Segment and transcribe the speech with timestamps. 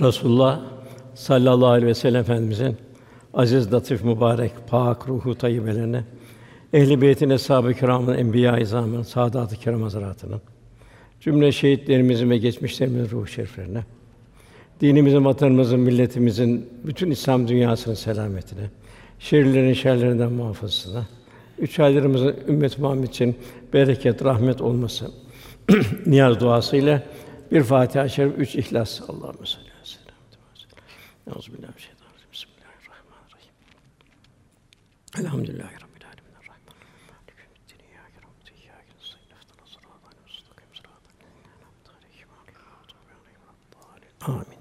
[0.00, 0.60] Resulullah
[1.14, 2.76] sallallahu aleyhi ve sellem Efendimizin
[3.34, 6.04] aziz, latif, mübarek, pak ruhu tayyibelerine,
[6.72, 10.40] ehl-i beytin, eshab-ı kiramın, enbiya-i izamın, saadat-ı kiram hazretlerinin,
[11.20, 13.84] cümle şehitlerimizin ve geçmişlerimizin ruhu şeriflerine,
[14.80, 18.70] dinimizin, vatanımızın, milletimizin, bütün İslam dünyasının selametine,
[19.18, 21.06] şerlerin şerlerinden muhafazasına,
[21.58, 23.36] üç aylarımızın ümmet Muhammed için
[23.72, 25.10] bereket, rahmet olması
[26.06, 27.02] niyaz duasıyla
[27.52, 29.00] bir Fatiha-i Şerif, üç İhlas.
[29.00, 30.14] Allahümme salli aleyhi ve sellem.
[31.36, 32.28] Euzubillahimineşşeytanirracim.
[32.32, 33.54] Bismillahirrahmanirrahim.
[35.18, 36.70] Elhamdülillahi rabbil veleddâllîn.
[44.20, 44.60] Amin.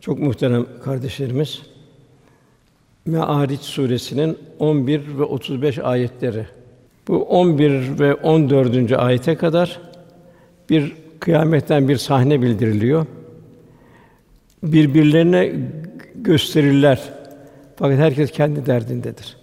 [0.00, 1.62] Çok muhterem kardeşlerimiz,
[3.06, 6.46] Me'aric suresinin 11 ve 35 ayetleri.
[7.08, 8.92] Bu 11 ve 14.
[8.92, 9.80] ayete kadar
[10.70, 13.06] bir kıyametten bir sahne bildiriliyor.
[14.62, 15.52] Birbirlerine
[16.14, 17.00] gösterirler.
[17.76, 19.36] Fakat herkes kendi derdindedir.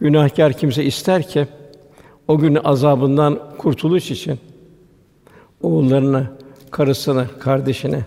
[0.00, 1.46] Günahkar kimse ister ki
[2.28, 4.38] o gün azabından kurtuluş için
[5.62, 6.32] oğullarına,
[6.70, 8.00] karısına, kardeşine,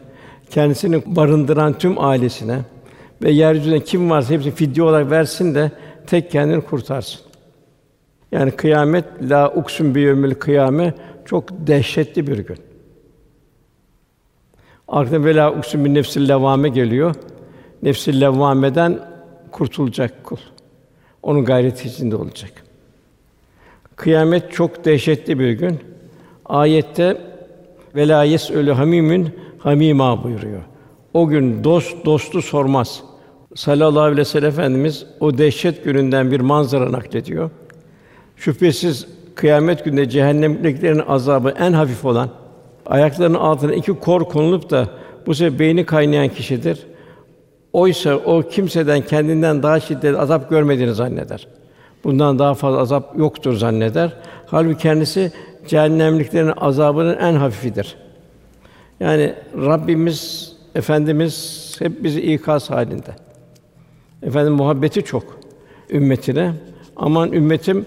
[0.50, 2.60] kendisini barındıran tüm ailesine
[3.24, 5.72] ve yeryüzünde kim varsa hepsini fidye olarak versin de
[6.08, 7.22] tek kendini kurtarsın.
[8.32, 10.94] Yani kıyamet la uksun bi yevmil kıyame
[11.26, 12.58] çok dehşetli bir gün.
[14.88, 17.16] Arkada vela uksun bin nefsil levvame geliyor.
[17.84, 19.00] Nefsil levvameden
[19.52, 20.38] kurtulacak kul.
[21.24, 22.52] Onun gayreti içinde olacak.
[23.96, 25.80] Kıyamet çok dehşetli bir gün.
[26.46, 27.18] Ayette
[27.96, 28.24] vela
[28.54, 30.62] ölü hamimün hamima buyuruyor.
[31.14, 33.04] O gün dost dostu sormaz.
[33.56, 37.50] Sallallahu aleyhi ve sellem Efendimiz o dehşet gününden bir manzara naklediyor.
[38.36, 42.30] Şüphesiz kıyamet gününde cehennemliklerin azabı en hafif olan,
[42.86, 44.90] ayaklarının altına iki kor konulup da
[45.26, 46.86] bu sefer beyni kaynayan kişidir.
[47.74, 51.48] Oysa o kimseden kendinden daha şiddetli azap görmediğini zanneder.
[52.04, 54.14] Bundan daha fazla azap yoktur zanneder.
[54.46, 55.32] Halbuki kendisi
[55.68, 57.96] cehennemliklerin azabının en hafifidir.
[59.00, 63.16] Yani Rabbimiz, Efendimiz hep bizi ikaz halinde.
[64.24, 65.40] Efendim muhabbeti çok
[65.90, 66.54] ümmetine.
[66.96, 67.86] Aman ümmetim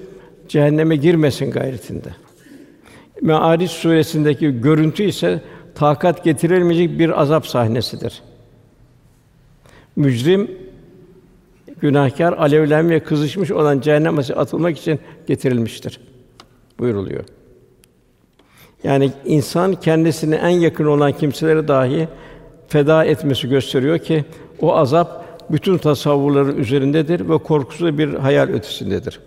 [0.48, 2.08] cehenneme girmesin gayretinde.
[3.22, 5.42] Me'aric suresindeki görüntü ise
[5.74, 8.22] takat getirilmeyecek bir azap sahnesidir.
[9.96, 10.50] Mücrim
[11.80, 16.00] günahkar alevlenmeye kızışmış olan cehennem atılmak için getirilmiştir.
[16.78, 17.24] Buyuruluyor.
[18.84, 22.08] Yani insan kendisine en yakın olan kimseleri dahi
[22.68, 24.24] feda etmesi gösteriyor ki
[24.60, 29.20] o azap bütün tasavvurları üzerindedir ve korkusu bir hayal ötesindedir.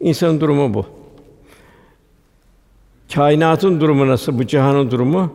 [0.00, 0.86] İnsanın durumu bu.
[3.14, 5.32] Kainatın durumu nasıl bu cihanın durumu?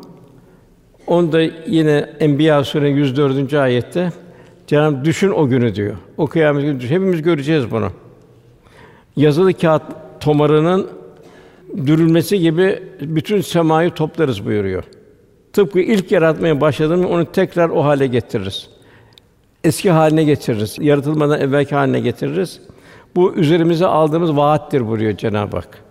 [1.08, 3.53] Onda yine Enbiya Sûre 104.
[3.53, 4.12] ayette
[4.68, 5.98] Cenab-ı düşün o günü diyor.
[6.18, 6.96] O kıyamet günü düşün.
[6.96, 7.92] Hepimiz göreceğiz bunu.
[9.16, 9.84] Yazılı kağıt
[10.19, 10.88] tomarının
[11.86, 14.84] dürülmesi gibi bütün semayı toplarız buyuruyor.
[15.53, 18.69] Tıpkı ilk yaratmaya başladığında onu tekrar o hale getiririz.
[19.64, 20.78] Eski haline getiririz.
[20.80, 22.62] Yaratılmadan evvelki haline getiririz.
[23.16, 25.84] Bu üzerimize aldığımız vaattir buyuruyor Cenab-ı Hak.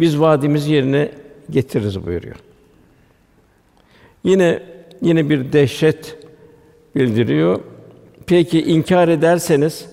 [0.00, 1.10] Biz vaadimizi yerine
[1.50, 2.36] getiririz buyuruyor.
[4.24, 4.62] Yine
[5.02, 6.18] yine bir dehşet
[6.96, 7.60] bildiriyor.
[8.26, 9.86] Peki inkar ederseniz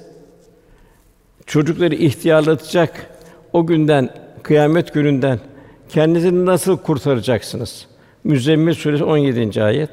[1.46, 3.10] çocukları ihtiyarlatacak
[3.54, 4.10] o günden
[4.44, 5.40] kıyamet gününden
[5.90, 7.88] kendinizi nasıl kurtaracaksınız?
[8.24, 9.64] Müzzemmil suresi 17.
[9.64, 9.90] ayet.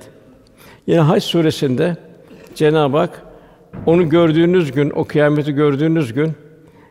[0.87, 1.97] Yine Hac suresinde
[2.55, 3.23] Cenab-ı Hak
[3.87, 6.33] onu gördüğünüz gün, o kıyameti gördüğünüz gün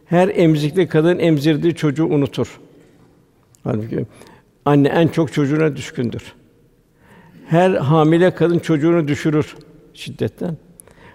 [0.10, 2.60] her emzikli kadın emzirdiği çocuğu unutur.
[3.64, 4.06] Halbuki
[4.66, 6.34] anne en çok çocuğuna düşkündür.
[7.48, 9.56] Her hamile kadın çocuğunu düşürür
[9.94, 10.58] şiddetten.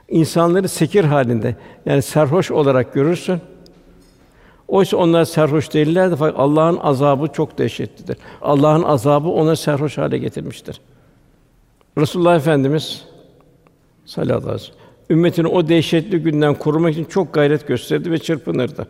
[0.09, 1.57] İnsanları sekir halinde
[1.87, 3.41] yani serhoş olarak görürsün.
[4.69, 8.17] Oysa onlar serhoş değillerdi fakat Allah'ın azabı çok dehşetlidir.
[8.43, 10.81] Allah'ın azabı ona serhoş hale getirmiştir.
[11.99, 13.05] Resulullah Efendimiz
[14.05, 18.87] sallallahu aleyhi ve sellem ümmetini o dehşetli günden korumak için çok gayret gösterdi ve çırpınırdı.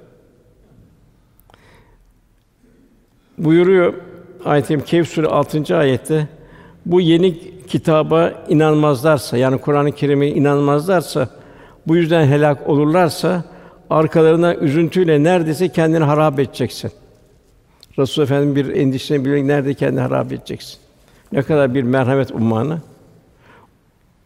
[3.39, 3.95] Buyuruyor
[4.45, 5.77] ayet-i Kehf Sûre 6.
[5.77, 6.29] ayette
[6.87, 11.29] bu yeni kitaba inanmazlarsa yani Kur'an-ı Kerim'e inanmazlarsa
[11.87, 13.45] bu yüzden helak olurlarsa
[13.91, 16.93] arkalarına üzüntüyle neredeyse kendini harap edeceksin.
[17.99, 20.79] Resul Efendim bir endişesini biliyor, nerede kendini harap edeceksin.
[21.33, 22.79] Ne kadar bir merhamet ummanı.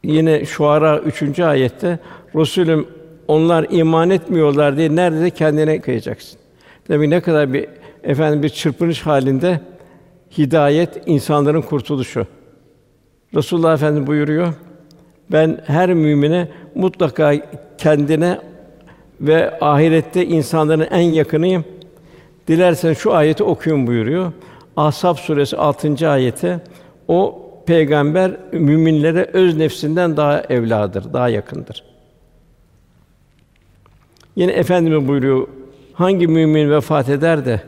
[0.03, 1.41] Yine Şuara 3.
[1.41, 1.99] ayette
[2.35, 2.87] Resulüm
[3.29, 6.39] onlar iman etmiyorlar diye neredeyse kendine kıyacaksın.
[6.89, 7.67] Demek ne kadar bir
[8.05, 9.61] efendim bir çırpınış halinde
[10.39, 12.27] hidayet insanların kurtuluşu.
[13.35, 14.55] Resulullah Efendimiz buyuruyor.
[15.33, 17.35] Ben her mümine mutlaka
[17.79, 18.39] kendine
[19.21, 21.65] ve ahirette insanların en yakınıyım.
[22.49, 24.33] Dilersen şu ayeti okuyun buyuruyor.
[24.77, 26.11] Ahzab suresi 6.
[26.11, 26.61] ayete
[27.09, 31.85] o peygamber müminlere öz nefsinden daha evladır, daha yakındır.
[34.37, 35.49] Yine efendimiz buyuruyor.
[35.93, 37.61] Hangi mümin vefat eder de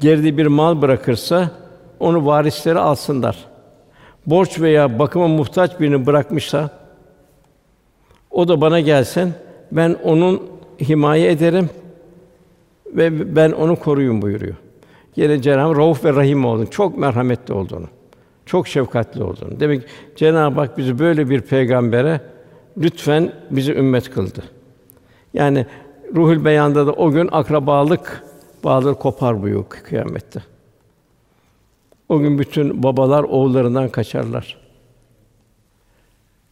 [0.00, 1.50] geride bir mal bırakırsa
[2.00, 3.36] onu varisleri alsınlar.
[4.26, 6.70] Borç veya bakıma muhtaç birini bırakmışsa
[8.30, 9.32] o da bana gelsin.
[9.72, 10.42] Ben onun
[10.88, 11.70] himaye ederim
[12.86, 14.54] ve ben onu koruyun buyuruyor.
[15.16, 17.86] Yine Cenab-ı Rauf ve Rahim olduğunu, çok merhametli olduğunu,
[18.46, 19.60] çok şefkatli olduğunu.
[19.60, 22.20] Demek ki Cenab-ı Hak bizi böyle bir peygambere
[22.78, 24.44] lütfen bizi ümmet kıldı.
[25.34, 25.66] Yani
[26.14, 28.24] Ruhul Beyan'da da o gün akrabalık
[28.64, 30.42] bağları kopar buyuruyor kıyamette.
[32.08, 34.58] O gün bütün babalar oğullarından kaçarlar.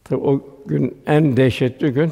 [0.03, 2.11] Tabi o gün en dehşetli gün.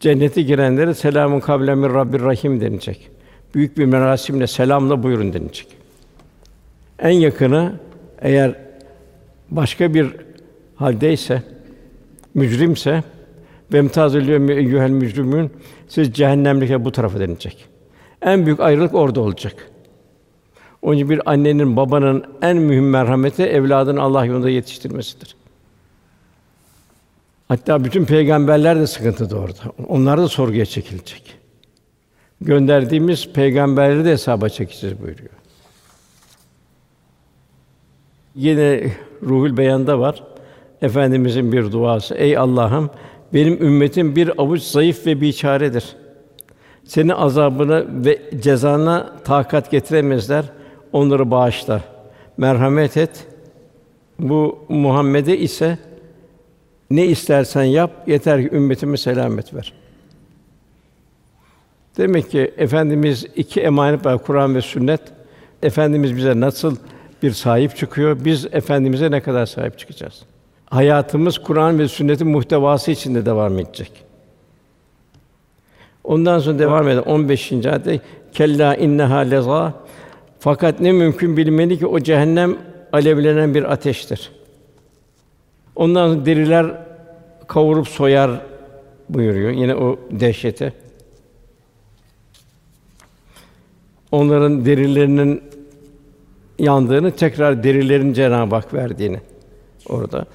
[0.00, 3.10] Cennete girenlere selamun kavlen Rabbir Rahim denilecek.
[3.54, 5.75] Büyük bir merasimle selamla buyurun denilecek.
[6.98, 7.72] En yakını
[8.18, 8.54] eğer
[9.50, 10.16] başka bir
[10.76, 11.42] haldeyse,
[12.34, 13.02] mücrimse
[13.72, 15.50] ve imtazülüyor eyyuhel mücrimün
[15.88, 17.64] siz cehennemlike bu tarafa denilecek.
[18.22, 19.70] En büyük ayrılık orada olacak.
[20.82, 25.36] Onun için bir annenin, babanın en mühim merhameti evladını Allah yolunda yetiştirmesidir.
[27.48, 29.60] Hatta bütün peygamberler de sıkıntıda orada.
[29.88, 31.34] Onlar da sorguya çekilecek.
[32.40, 35.35] Gönderdiğimiz peygamberleri de hesaba çekeceğiz buyuruyor.
[38.36, 38.92] Yine
[39.22, 40.22] Ruhul Beyan'da var.
[40.82, 42.14] Efendimizin bir duası.
[42.14, 42.90] Ey Allah'ım
[43.34, 45.96] benim ümmetim bir avuç zayıf ve biçaredir.
[46.84, 50.44] Senin azabını ve cezana takat getiremezler.
[50.92, 51.80] Onları bağışla.
[52.36, 53.26] Merhamet et.
[54.18, 55.78] Bu Muhammed'e ise
[56.90, 59.72] ne istersen yap, yeter ki ümmetime selamet ver.
[61.96, 65.00] Demek ki efendimiz iki emanet var Kur'an ve sünnet.
[65.62, 66.76] Efendimiz bize nasıl
[67.22, 68.24] bir sahip çıkıyor?
[68.24, 70.22] Biz efendimize ne kadar sahip çıkacağız?
[70.66, 73.92] Hayatımız Kur'an ve sünnetin muhtevası içinde devam edecek.
[76.04, 77.52] Ondan sonra devam eden 15.
[77.52, 78.00] ayette
[78.32, 79.74] kella inneha leza
[80.38, 82.56] fakat ne mümkün bilmeli ki o cehennem
[82.92, 84.30] alevlenen bir ateştir.
[85.76, 86.66] Ondan sonra deriler
[87.46, 88.30] kavurup soyar
[89.08, 89.50] buyuruyor.
[89.50, 90.72] Yine o dehşete.
[94.12, 95.42] Onların derilerinin
[96.58, 99.20] yandığını tekrar derilerin Cenab-ı Hak verdiğini
[99.88, 100.26] orada.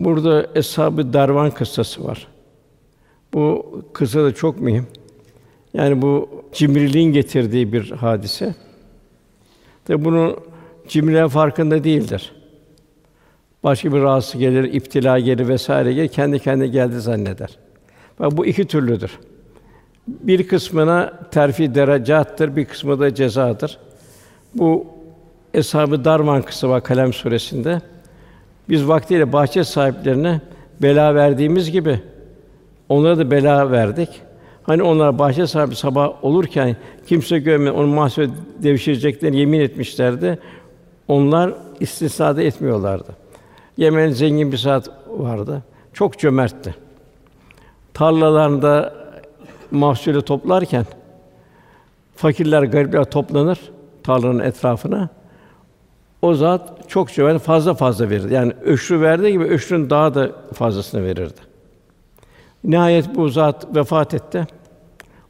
[0.00, 2.28] Burada Eshab-ı Darvan kıssası var.
[3.34, 4.86] Bu kıssa da çok mühim.
[5.74, 8.54] Yani bu cimriliğin getirdiği bir hadise.
[9.84, 10.36] Tabi bunu
[10.88, 12.32] cimriye farkında değildir.
[13.64, 17.58] Başka bir rahatsız gelir, iptila gelir vesaire gelir, kendi kendine geldi zanneder.
[18.18, 19.18] Bak bu iki türlüdür.
[20.08, 23.78] Bir kısmına terfi derecattır, bir kısmı da cezadır.
[24.54, 24.86] Bu
[25.54, 27.80] Eshab-ı Darman kısa var Kalem suresinde.
[28.68, 30.40] Biz vaktiyle bahçe sahiplerine
[30.82, 32.00] bela verdiğimiz gibi
[32.88, 34.08] onlara da bela verdik.
[34.62, 38.28] Hani onlar bahçe sahibi sabah olurken kimse görmeden onu mahsul
[38.62, 40.38] devşireceklerini yemin etmişlerdi.
[41.08, 43.16] Onlar istisna etmiyorlardı.
[43.76, 45.62] Yemen zengin bir saat vardı.
[45.92, 46.74] Çok cömertti.
[47.94, 48.94] Tarlalarında
[49.70, 50.86] mahsulü toplarken
[52.16, 53.58] fakirler, garipler toplanır
[54.04, 55.08] tarlanın etrafına.
[56.22, 58.34] O zat çok cömert, fazla fazla verirdi.
[58.34, 61.40] Yani öşrü verdiği gibi öşrün daha da fazlasını verirdi.
[62.64, 64.46] Nihayet bu zat vefat etti.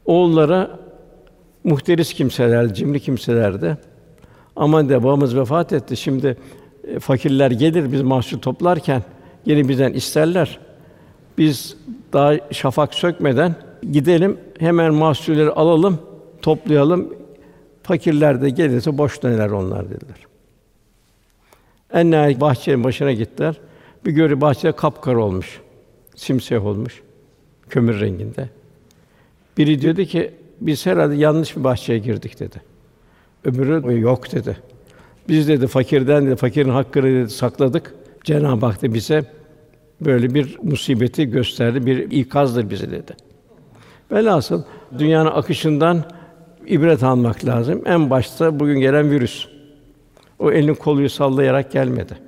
[0.04, 0.70] Oğullara
[1.64, 3.76] muhteris kimseler, cimri kimselerdi.
[4.56, 5.96] Aman de babamız vefat etti.
[5.96, 6.36] Şimdi
[6.84, 9.02] e, fakirler gelir biz mahsul toplarken
[9.46, 10.58] yine bizden isterler.
[11.38, 11.76] Biz
[12.12, 13.54] daha şafak sökmeden
[13.92, 15.98] gidelim hemen mahsulleri alalım,
[16.42, 17.23] toplayalım.
[17.84, 20.26] Fakirler de gelirse boş döner onlar dediler.
[21.92, 23.60] En nihayet bahçenin başına gittiler.
[24.06, 25.60] Bir görü bahçe kapkara olmuş.
[26.16, 27.02] Simsiyah olmuş.
[27.68, 28.48] Kömür renginde.
[29.58, 32.62] Biri diyordu ki biz herhalde yanlış bir bahçeye girdik dedi.
[33.44, 34.56] Öbürü yok dedi.
[35.28, 37.94] Biz dedi fakirden dedi fakirin hakkını dedi sakladık.
[38.24, 39.24] Cenab-ı Hak da bize
[40.00, 43.12] böyle bir musibeti gösterdi, bir ikazdır bize dedi.
[44.12, 44.62] Velhasıl
[44.98, 46.04] dünyanın akışından
[46.66, 47.82] ibret almak lazım.
[47.86, 49.48] En başta bugün gelen virüs.
[50.38, 52.18] O elini koluyu sallayarak gelmedi.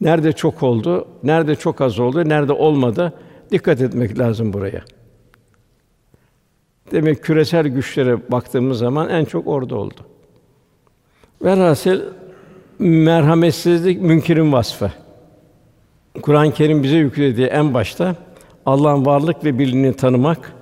[0.00, 3.12] Nerede çok oldu, nerede çok az oldu, nerede olmadı
[3.50, 4.82] dikkat etmek lazım buraya.
[6.92, 10.00] Demek küresel güçlere baktığımız zaman en çok orada oldu.
[11.44, 12.00] Velhasıl
[12.78, 14.92] merhametsizlik münkirin vasfı.
[16.22, 18.16] Kur'an-ı Kerim bize yüklediği en başta
[18.66, 20.52] Allah'ın varlık ve birliğini tanımak,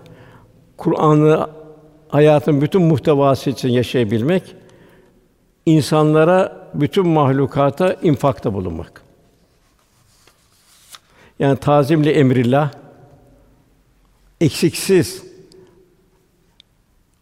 [0.76, 1.46] Kur'an'ı
[2.08, 4.54] hayatın bütün muhtevası için yaşayabilmek,
[5.66, 9.02] insanlara, bütün mahlukata infakta bulunmak.
[11.38, 12.70] Yani tazimli emrillah,
[14.40, 15.22] eksiksiz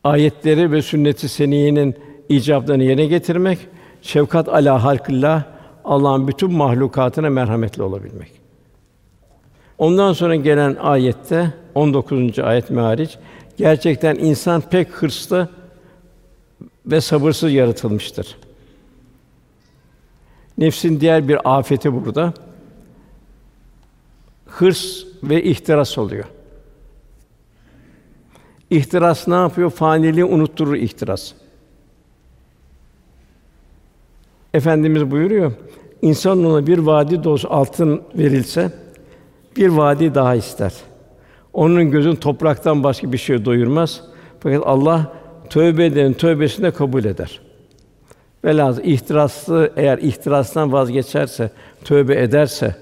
[0.04, 1.94] ayetleri ve sünnet-i seniyenin
[2.28, 3.58] icablarını yerine getirmek,
[4.02, 5.44] şefkat ala halkillah,
[5.84, 8.32] Allah'ın bütün mahlukatına merhametli olabilmek.
[9.78, 12.38] Ondan sonra gelen ayette 19.
[12.38, 13.18] ayet meariç
[13.56, 15.48] gerçekten insan pek hırslı
[16.86, 18.36] ve sabırsız yaratılmıştır.
[20.58, 22.34] Nefsin diğer bir afeti burada.
[24.46, 26.24] Hırs ve ihtiras oluyor.
[28.70, 29.70] İhtiras ne yapıyor?
[29.70, 31.32] Faniliği unutturur ihtiras.
[34.54, 35.52] Efendimiz buyuruyor,
[36.02, 38.72] insan ona bir vadi dolusu altın verilse,
[39.56, 40.72] bir vadi daha ister.
[41.54, 44.02] Onun gözün topraktan başka bir şey doyurmaz.
[44.40, 45.12] Fakat Allah
[45.50, 47.40] tövbe edenin tövbesini de kabul eder.
[48.44, 51.50] Velhâsıl ihtiraslı eğer ihtirastan vazgeçerse,
[51.84, 52.76] tövbe ederse,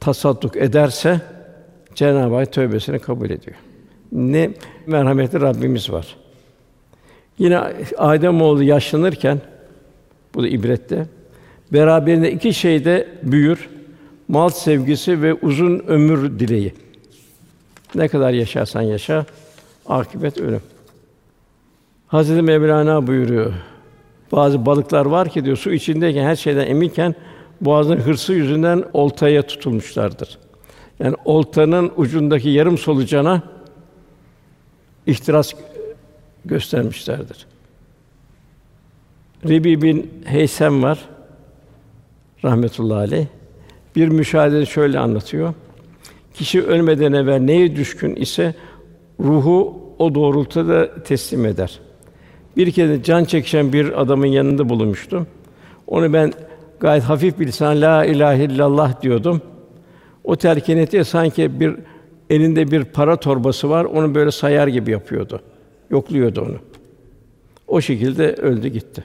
[0.00, 1.20] tasadduk ederse
[1.94, 3.56] Cenab-ı Hak tövbesini kabul ediyor.
[4.12, 4.50] Ne
[4.86, 6.16] merhametli Rabbimiz var.
[7.38, 7.60] Yine
[7.98, 9.40] Adem oğlu yaşlanırken
[10.34, 11.06] bu da ibrette.
[11.72, 13.68] Beraberinde iki şey de büyür.
[14.28, 16.72] Mal sevgisi ve uzun ömür dileği.
[17.94, 19.26] Ne kadar yaşarsan yaşa,
[19.86, 20.62] akıbet ölüm.
[22.06, 23.52] Hazreti Mevlana buyuruyor.
[24.32, 27.14] Bazı balıklar var ki diyor su içindeyken her şeyden eminken
[27.60, 30.38] boğazın hırsı yüzünden oltaya tutulmuşlardır.
[30.98, 33.42] Yani oltanın ucundaki yarım solucana
[35.06, 35.52] ihtiras
[36.44, 37.46] göstermişlerdir.
[39.48, 40.98] Rebi bin Heysem var
[42.44, 43.26] rahmetullahi aleyh.
[43.96, 45.54] Bir müşahede şöyle anlatıyor.
[46.34, 48.54] Kişi ölmeden evvel neye düşkün ise
[49.20, 51.80] ruhu o doğrultuda teslim eder.
[52.56, 55.26] Bir kez can çekişen bir adamın yanında bulunmuştum.
[55.86, 56.32] Onu ben
[56.80, 59.42] gayet hafif bir lisan la ilahe illallah diyordum.
[60.24, 61.74] O telkin etti sanki bir
[62.30, 65.40] elinde bir para torbası var, onu böyle sayar gibi yapıyordu.
[65.90, 66.56] Yokluyordu onu.
[67.68, 69.04] O şekilde öldü gitti.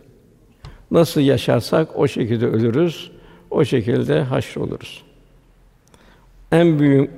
[0.91, 3.11] Nasıl yaşarsak o şekilde ölürüz,
[3.51, 5.03] o şekilde haşr oluruz.
[6.51, 7.09] En büyük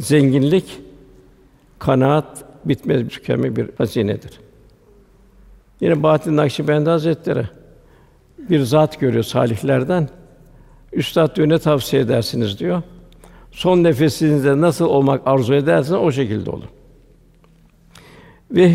[0.00, 0.80] zenginlik
[1.78, 4.40] kanaat bitmez tükenme bir hazinedir.
[5.80, 7.48] Yine Bahattin Nakşibendi Hazretleri
[8.38, 10.08] bir zat görüyor salihlerden.
[10.92, 12.82] Üstad diyor ne tavsiye edersiniz diyor.
[13.50, 16.68] Son nefesinizde nasıl olmak arzu ederseniz o şekilde olun.
[18.50, 18.74] Ve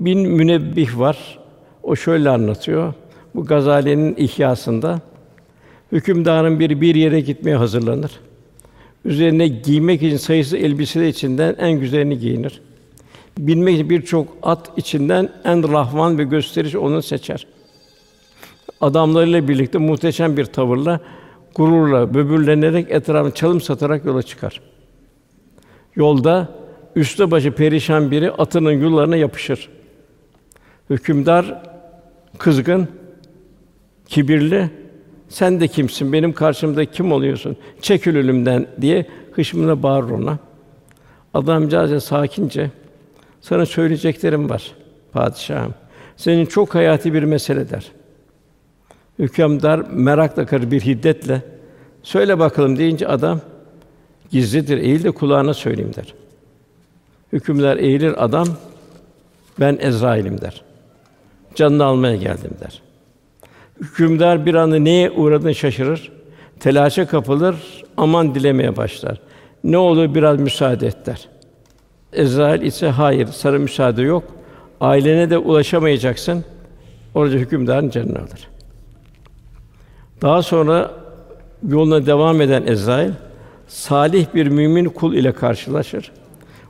[0.00, 1.38] bin münebbih var.
[1.82, 2.94] O şöyle anlatıyor.
[3.34, 5.00] Bu Gazali'nin ihyasında
[5.92, 8.20] hükümdarın biri bir yere gitmeye hazırlanır.
[9.04, 12.60] Üzerine giymek için sayısı elbiseler içinden en güzelini giyinir.
[13.38, 17.46] Bilmek için birçok at içinden en rahvan ve gösteriş onu seçer.
[18.80, 21.00] Adamlarıyla birlikte muhteşem bir tavırla,
[21.54, 24.60] gururla, böbürlenerek etrafını çalım satarak yola çıkar.
[25.96, 26.48] Yolda
[26.96, 29.68] üstte başı perişan biri atının yullarına yapışır.
[30.90, 31.62] Hükümdar
[32.38, 32.88] kızgın,
[34.06, 34.70] kibirli,
[35.30, 36.12] sen de kimsin?
[36.12, 37.56] Benim karşımda kim oluyorsun?
[37.80, 40.38] Çekil ölümden diye hışmına bağırır ona.
[41.34, 42.70] Adamcağız sakince
[43.40, 44.72] sana söyleyeceklerim var
[45.12, 45.74] padişahım.
[46.16, 47.92] Senin çok hayati bir mesele der.
[49.18, 51.42] Hükümdar merakla karı bir hiddetle
[52.02, 53.40] söyle bakalım deyince adam
[54.30, 56.14] gizlidir eğil de kulağına söyleyeyim der.
[57.32, 58.48] Hükümdar eğilir adam
[59.60, 60.62] ben Ezrail'im der.
[61.54, 62.82] Canını almaya geldim der.
[63.80, 66.12] Hükümdar bir anda neye uğradığını şaşırır.
[66.60, 67.56] Telaşa kapılır,
[67.96, 69.20] aman dilemeye başlar.
[69.64, 71.28] Ne olur biraz müsaade et der.
[72.12, 74.24] Ezrail ise hayır, sana müsaade yok.
[74.80, 76.44] Ailene de ulaşamayacaksın.
[77.14, 78.48] Orada hükümdarın canını alır.
[80.22, 80.90] Daha sonra
[81.68, 83.10] yoluna devam eden Ezrail
[83.68, 86.12] salih bir mümin kul ile karşılaşır.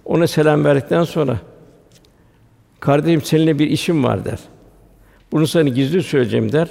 [0.04, 1.36] Ona selam verdikten sonra
[2.80, 4.38] kardeşim seninle bir işim var der.
[5.32, 6.68] Bunu sana gizli söyleyeceğim der.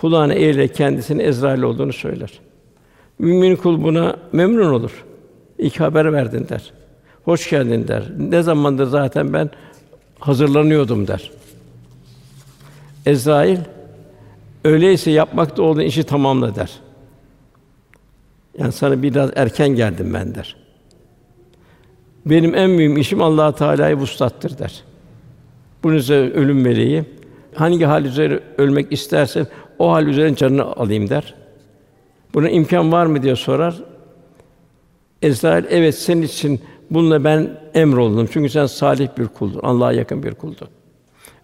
[0.00, 2.40] Kulağına eğilerek kendisinin Ezrail olduğunu söyler.
[3.18, 5.04] Mümin kul buna memnun olur.
[5.58, 6.72] İlk haber verdin der.
[7.24, 8.04] Hoş geldin der.
[8.18, 9.50] Ne zamandır zaten ben
[10.18, 11.30] hazırlanıyordum der.
[13.06, 13.58] Ezrail
[14.64, 16.70] öyleyse yapmakta olduğun işi tamamla der.
[18.58, 20.56] Yani sana biraz erken geldim ben der.
[22.26, 24.82] Benim en mühim işim Allah Teala'yı vuslattır der.
[25.82, 27.04] Bunun üzerine ölüm meleği
[27.54, 29.46] hangi hal üzere ölmek isterse
[29.78, 31.34] o hal üzerine canını alayım der.
[32.34, 33.74] Buna imkan var mı diye sorar.
[35.22, 38.28] Ezrail evet senin için bununla ben emroldum.
[38.32, 39.60] Çünkü sen salih bir kuldun.
[39.62, 40.68] Allah'a yakın bir kuldun.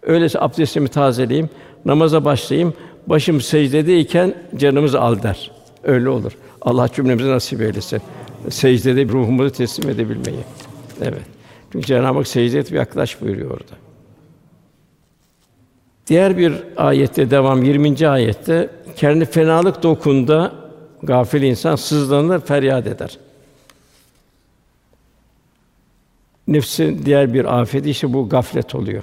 [0.03, 1.51] Öyleyse abdestimi tazeleyeyim,
[1.85, 2.75] namaza başlayayım.
[3.07, 5.51] Başım secdedeyken canımızı al der.
[5.85, 6.33] Öyle olur.
[6.61, 8.03] Allah cümlemize nasip eylesin.
[8.49, 10.41] Secdede ruhumuzu teslim edebilmeyi.
[11.03, 11.23] Evet.
[11.73, 13.90] Çünkü Cenab-ı Hak secde et ve yaklaş buyuruyor orada.
[16.07, 18.09] Diğer bir ayette devam 20.
[18.09, 20.53] ayette kendi fenalık dokunda
[21.03, 23.19] gafil insan sızlanır, feryat eder.
[26.49, 29.03] Nefsin diğer bir afeti işte bu gaflet oluyor.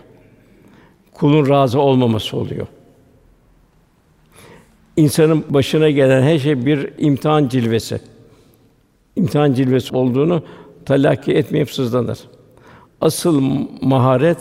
[1.14, 2.68] Kulun razı olmaması oluyor.
[4.98, 8.00] İnsanın başına gelen her şey bir imtihan cilvesi.
[9.16, 10.44] İmtihan cilvesi olduğunu
[10.86, 12.20] telakki etmeyip sızlanır.
[13.02, 13.42] Asıl
[13.82, 14.38] maharet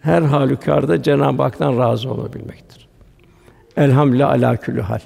[0.00, 2.88] her halükarda Cenab-ı Hak'tan razı olabilmektir.
[3.76, 5.00] Elhamdülillah ala küllü hal.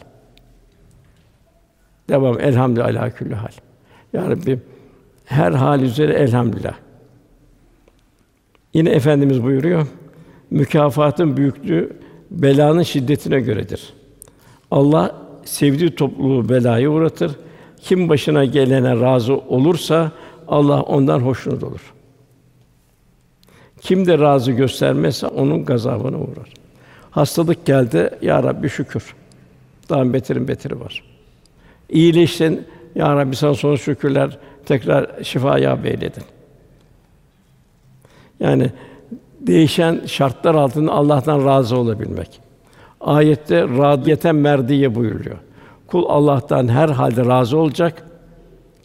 [2.08, 3.52] Devam elhamdülillah ala küllü hal.
[4.12, 4.58] Ya Rabbi
[5.24, 6.74] her hal üzere elhamdülillah.
[8.74, 9.86] Yine efendimiz buyuruyor.
[10.50, 11.96] Mükafatın büyüklüğü
[12.30, 13.92] belanın şiddetine göredir.
[14.70, 17.32] Allah sevdiği topluluğu belayı uğratır.
[17.80, 20.12] Kim başına gelene razı olursa
[20.48, 21.93] Allah ondan hoşnut olur.
[23.84, 26.52] Kim de razı göstermezse onun gazabına uğrar.
[27.10, 29.14] Hastalık geldi, ya Rabbi şükür.
[29.88, 31.02] Daha beterin beteri var.
[31.88, 36.22] İyileştin, ya Rabbi sana son şükürler, tekrar şifaya beyledin.
[38.40, 38.70] Yani
[39.40, 42.40] değişen şartlar altında Allah'tan razı olabilmek.
[43.00, 45.38] Ayette radiyeten merdiye buyuruyor.
[45.86, 48.04] Kul Allah'tan her halde razı olacak.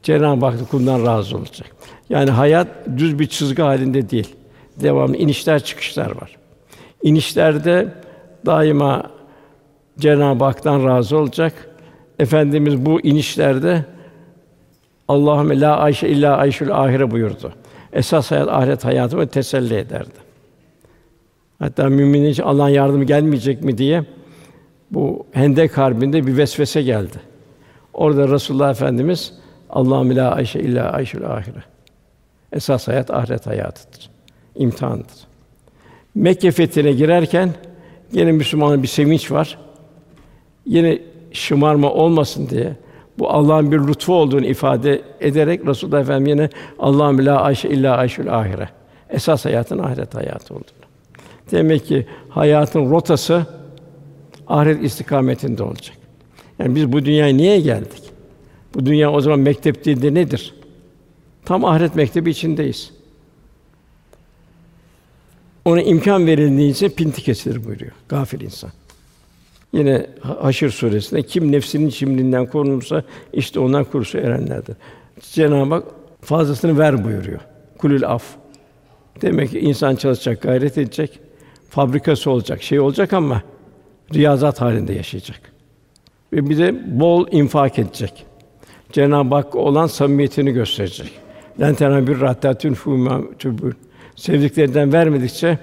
[0.03, 1.75] Cenab-ı Hak kulundan razı olacak.
[2.09, 4.35] Yani hayat düz bir çizgi halinde değil.
[4.81, 6.37] Devamlı inişler çıkışlar var.
[7.03, 7.87] İnişlerde
[8.45, 9.11] daima
[9.99, 11.53] Cenab-ı Hak'tan razı olacak.
[12.19, 13.85] Efendimiz bu inişlerde
[15.07, 17.53] Allahümme la ayşe illa ayşul ahire buyurdu.
[17.93, 20.19] Esas hayat ahiret hayatımı teselli ederdi.
[21.59, 24.03] Hatta müminin için Allah'ın yardımı gelmeyecek mi diye
[24.91, 27.17] bu Hendek harbinde bir vesvese geldi.
[27.93, 29.33] Orada Resulullah Efendimiz
[29.69, 31.63] Allahümme la ayşe illa ayşul ahire.
[32.51, 34.09] Esas hayat ahiret hayatıdır.
[34.59, 35.27] İmtihandır.
[36.15, 37.49] Mekke fethine girerken
[38.11, 39.57] yine Müslümanın bir sevinç var.
[40.65, 40.99] Yine
[41.31, 42.75] şımarma olmasın diye
[43.19, 48.27] bu Allah'ın bir lütfu olduğunu ifade ederek Resulullah Efendimiz yine Allahümme la ayşe illa ayşul
[48.27, 48.69] ahire.
[49.09, 50.85] Esas hayatın ahiret hayatı olduğunu.
[51.51, 53.45] Demek ki hayatın rotası
[54.47, 55.97] ahiret istikametinde olacak.
[56.59, 58.03] Yani biz bu dünyaya niye geldik?
[58.75, 60.55] Bu dünya o zaman mektep değil de nedir?
[61.45, 62.98] Tam ahiret mektebi içindeyiz.
[65.69, 67.91] Ona imkan verildiğince pinti kesilir buyuruyor.
[68.09, 68.69] Gafil insan.
[69.73, 73.03] Yine Haşr suresinde kim nefsinin çimliğinden korunursa
[73.33, 74.75] işte ondan kurusu erenlerdir.
[75.21, 75.83] Cenab-ı Hak
[76.21, 77.39] fazlasını ver buyuruyor.
[77.77, 78.23] Kulül af.
[79.21, 81.19] Demek ki insan çalışacak, gayret edecek,
[81.69, 83.41] fabrikası olacak, şey olacak ama
[84.13, 85.41] riyazat halinde yaşayacak.
[86.33, 88.25] Ve bir de bol infak edecek.
[88.91, 91.11] Cenab-ı Hak olan samimiyetini gösterecek.
[91.59, 93.73] Len tenabir rahtatun fûmâ tübül.
[94.19, 95.59] Sevdiklerinden vermedikçe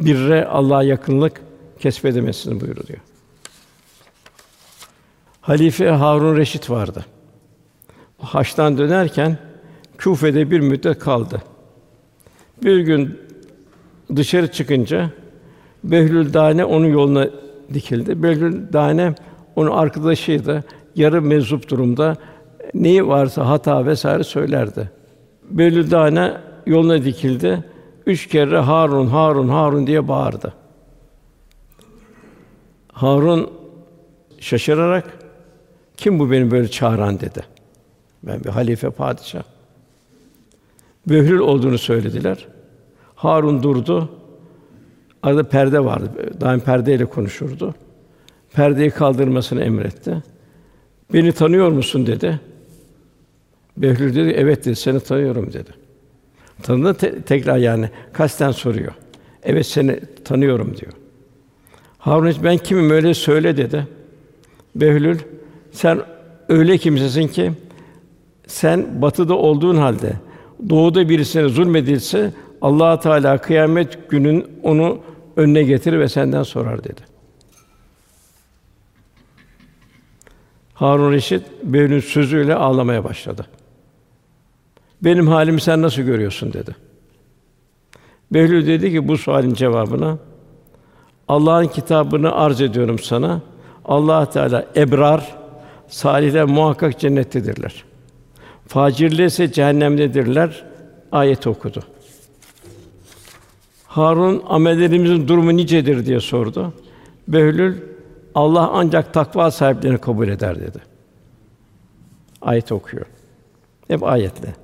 [0.00, 1.42] birre Allah'a yakınlık
[1.78, 2.98] kesbedemezsiniz buyuruyor.
[5.40, 7.04] Halife Harun Reşit vardı.
[8.18, 9.38] Haçtan dönerken
[9.98, 11.42] Küfe'de bir müddet kaldı.
[12.62, 13.18] Bir gün
[14.16, 15.10] dışarı çıkınca
[15.84, 17.28] Behlül Dane onun yoluna
[17.74, 18.22] dikildi.
[18.22, 19.14] Behlül Dane
[19.56, 20.64] onun arkadaşıydı.
[20.96, 22.16] Yarı meczup durumda
[22.74, 24.90] neyi varsa hata vesaire söylerdi.
[25.50, 26.36] Behlül Dane
[26.66, 27.72] yoluna dikildi.
[28.06, 30.54] Üç kere Harun, Harun, Harun diye bağırdı.
[32.92, 33.50] Harun
[34.40, 35.18] şaşırarak
[35.96, 37.42] kim bu beni böyle çağıran dedi.
[38.22, 39.42] Ben bir halife padişah.
[41.06, 42.46] Behlül olduğunu söylediler.
[43.14, 44.08] Harun durdu.
[45.22, 46.40] Arada perde vardı.
[46.40, 47.74] Daim perdeyle konuşurdu.
[48.52, 50.22] Perdeyi kaldırmasını emretti.
[51.12, 52.40] Beni tanıyor musun dedi.
[53.76, 55.70] Behlül dedi, evet dedi, seni tanıyorum dedi.
[56.62, 58.92] Tanıdı te- tekrar yani kasten soruyor.
[59.42, 60.92] Evet seni tanıyorum diyor.
[61.98, 63.86] Harun ben kimim öyle söyle dedi.
[64.76, 65.18] Behlül
[65.72, 66.00] sen
[66.48, 67.52] öyle kimsesin ki
[68.46, 70.12] sen batıda olduğun halde
[70.70, 74.98] doğuda birisine zulmedilse Allah Teala kıyamet günün onu
[75.36, 77.00] önüne getirir ve senden sorar dedi.
[80.74, 83.46] Harun Reşit Behlül'ün sözüyle ağlamaya başladı.
[85.04, 86.76] Benim halimi sen nasıl görüyorsun dedi.
[88.32, 90.18] Behlül dedi ki bu sualin cevabına
[91.28, 93.40] Allah'ın kitabını arz ediyorum sana.
[93.84, 95.36] Allah Teala ebrar,
[95.88, 97.84] salihler muhakkak cennettedirler.
[98.66, 100.64] Facirler ise cehennemdedirler.
[101.12, 101.82] Ayet okudu.
[103.86, 106.72] Harun amellerimizin durumu nicedir diye sordu.
[107.28, 107.76] Behlül
[108.34, 110.78] Allah ancak takva sahiplerini kabul eder dedi.
[112.42, 113.06] Ayet okuyor.
[113.88, 114.61] Hep ayetle.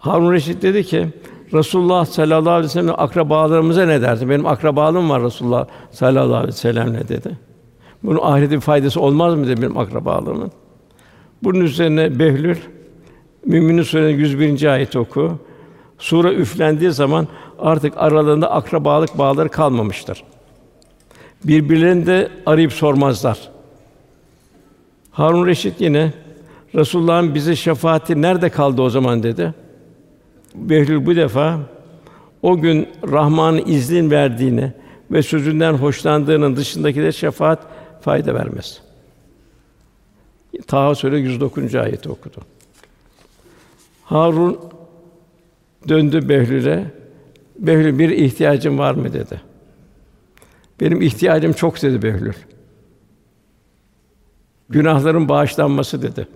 [0.00, 1.08] Harun Reşit dedi ki
[1.52, 4.30] Resulullah sallallahu aleyhi ve sellem akrabalarımıza ne dersin?
[4.30, 7.38] Benim akrabalığım var Resulullah sallallahu aleyhi ve sellemle dedi.
[8.02, 10.52] Bunun ahirete faydası olmaz mı dedi benim akrabalığımın.
[11.42, 12.56] Bunun üzerine Behlül
[13.46, 14.64] Mü'minin Sûre'nin 101.
[14.64, 15.38] ayeti oku.
[15.98, 20.24] Sure üflendiği zaman artık aralarında akrabalık bağları kalmamıştır.
[21.44, 23.38] Birbirlerini de arayıp sormazlar.
[25.10, 26.12] Harun Reşit yine
[26.74, 29.54] Resulullah'ın bize şefaati nerede kaldı o zaman dedi.
[30.54, 31.60] Behlül bu defa
[32.42, 34.72] o gün Rahman'ın izin verdiğini
[35.10, 37.66] ve sözünden hoşlandığının dışındaki de şefaat
[38.00, 38.82] fayda vermez.
[40.66, 41.74] Taha Sûre 109.
[41.74, 42.40] ayeti okudu.
[44.04, 44.60] Harun
[45.88, 46.84] döndü Behlül'e.
[47.58, 49.40] Behlül bir ihtiyacın var mı dedi.
[50.80, 52.32] Benim ihtiyacım çok dedi Behlül.
[54.68, 56.28] Günahların bağışlanması dedi.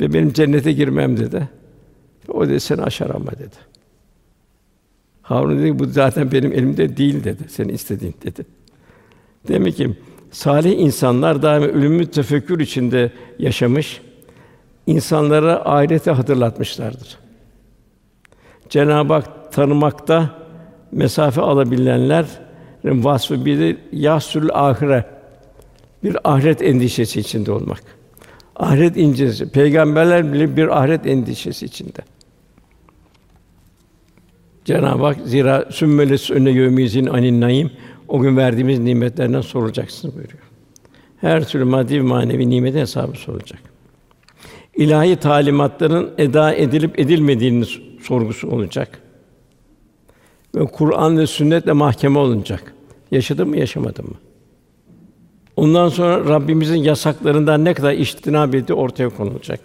[0.00, 1.48] Ve benim cennete girmem dedi.
[2.28, 3.56] O dedi seni aşar ama dedi.
[5.22, 7.42] Harun dedi bu zaten benim elimde değil dedi.
[7.48, 8.46] Seni istediğin dedi.
[9.48, 9.96] Demek ki
[10.30, 14.00] salih insanlar daima ölümü tefekkür içinde yaşamış,
[14.86, 17.18] insanlara ahireti hatırlatmışlardır.
[18.68, 20.30] Cenab-ı Hak tanımakta
[20.92, 25.04] mesafe alabilenlerin vasfı bir yasül ahire
[26.04, 27.82] bir ahiret endişesi içinde olmak.
[28.60, 29.48] Ahiret incesi.
[29.48, 31.98] Peygamberler bile bir ahiret endişesi içinde.
[34.64, 37.70] Cenab-ı Hak zira sümmeles önüne yevmizin anin naim
[38.08, 40.42] o gün verdiğimiz nimetlerden sorulacaksınız buyuruyor.
[41.16, 43.60] Her türlü maddi ve manevi nimetin hesabı sorulacak.
[44.74, 47.66] İlahi talimatların eda edilip edilmediğinin
[48.02, 49.00] sorgusu olacak.
[50.54, 52.74] Ve Kur'an ve sünnetle mahkeme olunacak.
[53.10, 54.14] Yaşadın mı, yaşamadın mı?
[55.60, 59.60] Ondan sonra Rabbimizin yasaklarından ne kadar iştinab ettiği ortaya konulacak.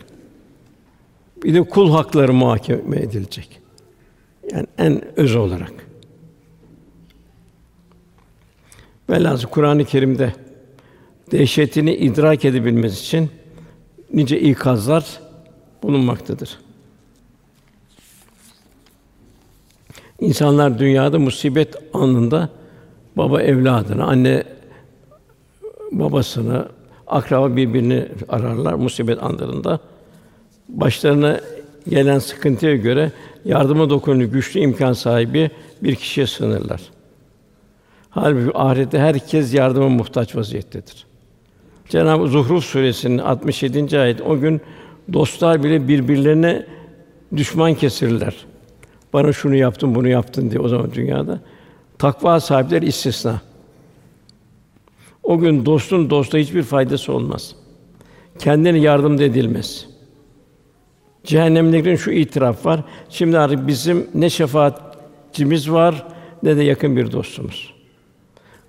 [1.44, 3.62] Bir de kul hakları muhakeme edilecek.
[4.52, 5.74] Yani en öz olarak.
[9.10, 10.34] Velhâsıl Kur'an-ı Kerim'de
[11.32, 13.30] dehşetini idrak edebilmesi için
[14.14, 15.20] nice ikazlar
[15.84, 16.60] bulunmaktadır.
[20.20, 22.50] İnsanlar dünyada musibet anında
[23.18, 24.55] baba evladını, anne
[25.92, 26.66] babasını,
[27.08, 29.80] akraba birbirini ararlar musibet anlarında.
[30.70, 31.40] Başlarına
[31.90, 33.12] gelen sıkıntıya göre
[33.46, 35.50] yardıma dokunan güçlü imkan sahibi
[35.84, 36.82] bir kişiye sığınırlar.
[38.10, 41.06] Halbuki ahirette herkes yardıma muhtaç vaziyettedir.
[41.90, 44.00] Cenab-ı Zuhruf suresinin 67.
[44.00, 44.62] ayet o gün
[45.14, 46.66] dostlar bile birbirlerine
[47.36, 48.36] düşman kesirler.
[49.14, 51.40] Bana şunu yaptın, bunu yaptın diye o zaman dünyada.
[51.98, 53.42] Takva sahipler istisna.
[55.26, 57.56] O gün dostun dosta hiçbir faydası olmaz.
[58.40, 59.86] Kendine yardım edilmez.
[61.24, 62.84] Cehennemliklerin şu itiraf var.
[63.10, 66.06] Şimdi artık bizim ne şefaatçimiz var
[66.44, 67.74] ne de yakın bir dostumuz.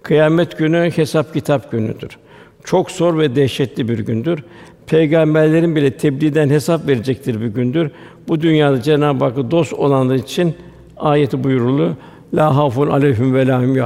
[0.02, 2.18] Kıyamet günü hesap kitap günüdür.
[2.64, 4.44] Çok zor ve dehşetli bir gündür.
[4.86, 7.90] Peygamberlerin bile tebliğden hesap verecektir bir gündür.
[8.28, 10.54] Bu dünyada Cenab-ı Hakk'a dost olanlar için
[10.96, 11.96] ayeti buyurulu
[12.34, 13.76] la hafun aleyhim ve la hum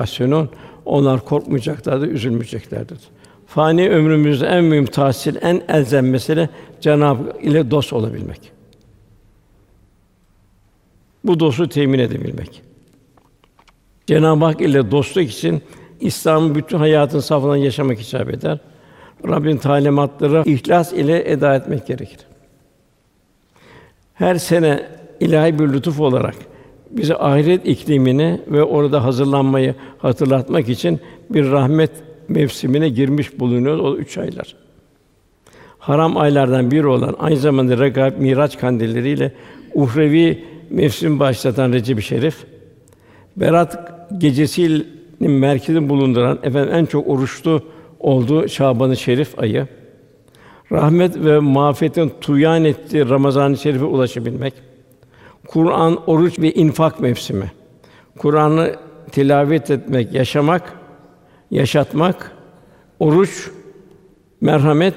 [0.91, 2.99] Onlar korkmayacaklardır, üzülmeyeceklerdir.
[3.47, 6.49] Fani ömrümüzde en mühim tahsil, en elzem mesele
[6.81, 8.53] Cenab-ı ile dost olabilmek.
[11.25, 12.63] Bu dostu temin edebilmek.
[14.07, 15.63] Cenab-ı Hak ile dostluk için
[16.01, 18.59] İslam'ın bütün hayatın safından yaşamak icap eder.
[19.29, 22.19] Rabbin talimatları ihlas ile eda etmek gerekir.
[24.15, 24.87] Her sene
[25.21, 26.50] ilahi bir lütuf olarak
[26.91, 31.01] bize ahiret iklimini ve orada hazırlanmayı hatırlatmak için
[31.31, 31.91] bir rahmet
[32.29, 34.55] mevsimine girmiş bulunuyoruz o üç aylar.
[35.79, 39.33] Haram aylardan biri olan aynı zamanda Regab Miraç kandilleriyle
[39.75, 42.45] uhrevi mevsim başlatan Recep-i Şerif
[43.37, 44.85] Berat gecesiyle
[45.21, 47.63] merkezini bulunduran efendim en çok oruçlu
[48.01, 49.67] olduğu Şaban-ı Şerif ayı.
[50.73, 54.55] Rahmet ve mağfiretin tuyan ettiği Ramazan-ı Şerif'e ulaşabilmek.
[55.51, 57.53] Kur'an, oruç ve infak mevsimi.
[58.19, 58.77] Kur'an'ı
[59.13, 60.73] tilavet etmek, yaşamak,
[61.51, 62.33] yaşatmak,
[62.99, 63.51] oruç,
[64.41, 64.95] merhamet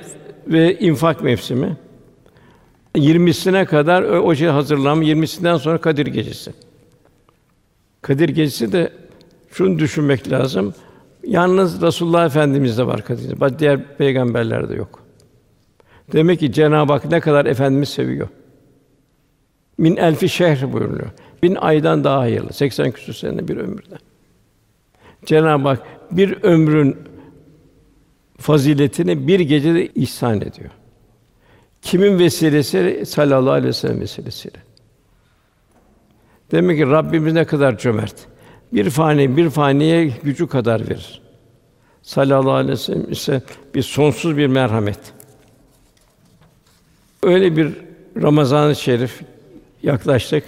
[0.48, 1.78] ve infak mevsimi.
[2.96, 6.54] 20'sine kadar o, şey hazırlanma, 20'sinden sonra Kadir Gecesi.
[8.02, 8.92] Kadir Gecesi de
[9.52, 10.74] şunu düşünmek lazım.
[11.24, 13.60] Yalnız Resulullah Efendimiz'de var Kadir Gecesi.
[13.60, 15.00] Diğer peygamberlerde yok.
[16.12, 18.28] Demek ki Cenab-ı Hak ne kadar efendimiz seviyor.
[19.84, 21.12] Min elfi şehr buyuruyor.
[21.44, 22.54] Bin aydan daha hayırlı.
[22.54, 23.96] 80 küsur sene bir ömürde.
[25.26, 26.98] Cenab-ı Hak bir ömrün
[28.38, 30.70] faziletini bir gecede ihsan ediyor.
[31.82, 33.04] Kimin vesilesi?
[33.06, 34.58] Sallallahu aleyhi ve sellem vesilesiyle.
[36.52, 38.16] Demek ki Rabbimiz ne kadar cömert.
[38.74, 41.22] Bir fani bir faniye gücü kadar verir.
[42.02, 43.42] Sallallahu aleyhi ve sellem ise
[43.76, 45.00] bir sonsuz bir merhamet.
[47.24, 47.74] Öyle bir
[48.22, 49.22] Ramazan-ı Şerif
[49.84, 50.44] yaklaştık.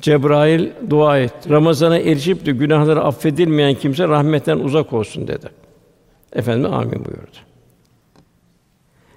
[0.00, 1.32] Cebrail dua et.
[1.50, 5.48] Ramazana erişip de günahları affedilmeyen kimse rahmetten uzak olsun dedi.
[6.32, 7.36] Efendim amin buyurdu.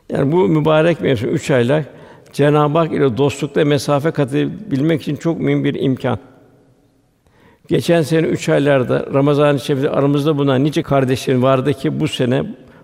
[0.09, 1.83] Yani bu mübarek mevsim üç aylar
[2.33, 4.33] Cenab-ı Hak ile dostlukta mesafe kat
[4.71, 6.19] bilmek için çok mühim bir imkan.
[7.67, 12.43] Geçen sene üç aylarda Ramazan-ı aramızda bulunan nice kardeşlerin vardı ki bu sene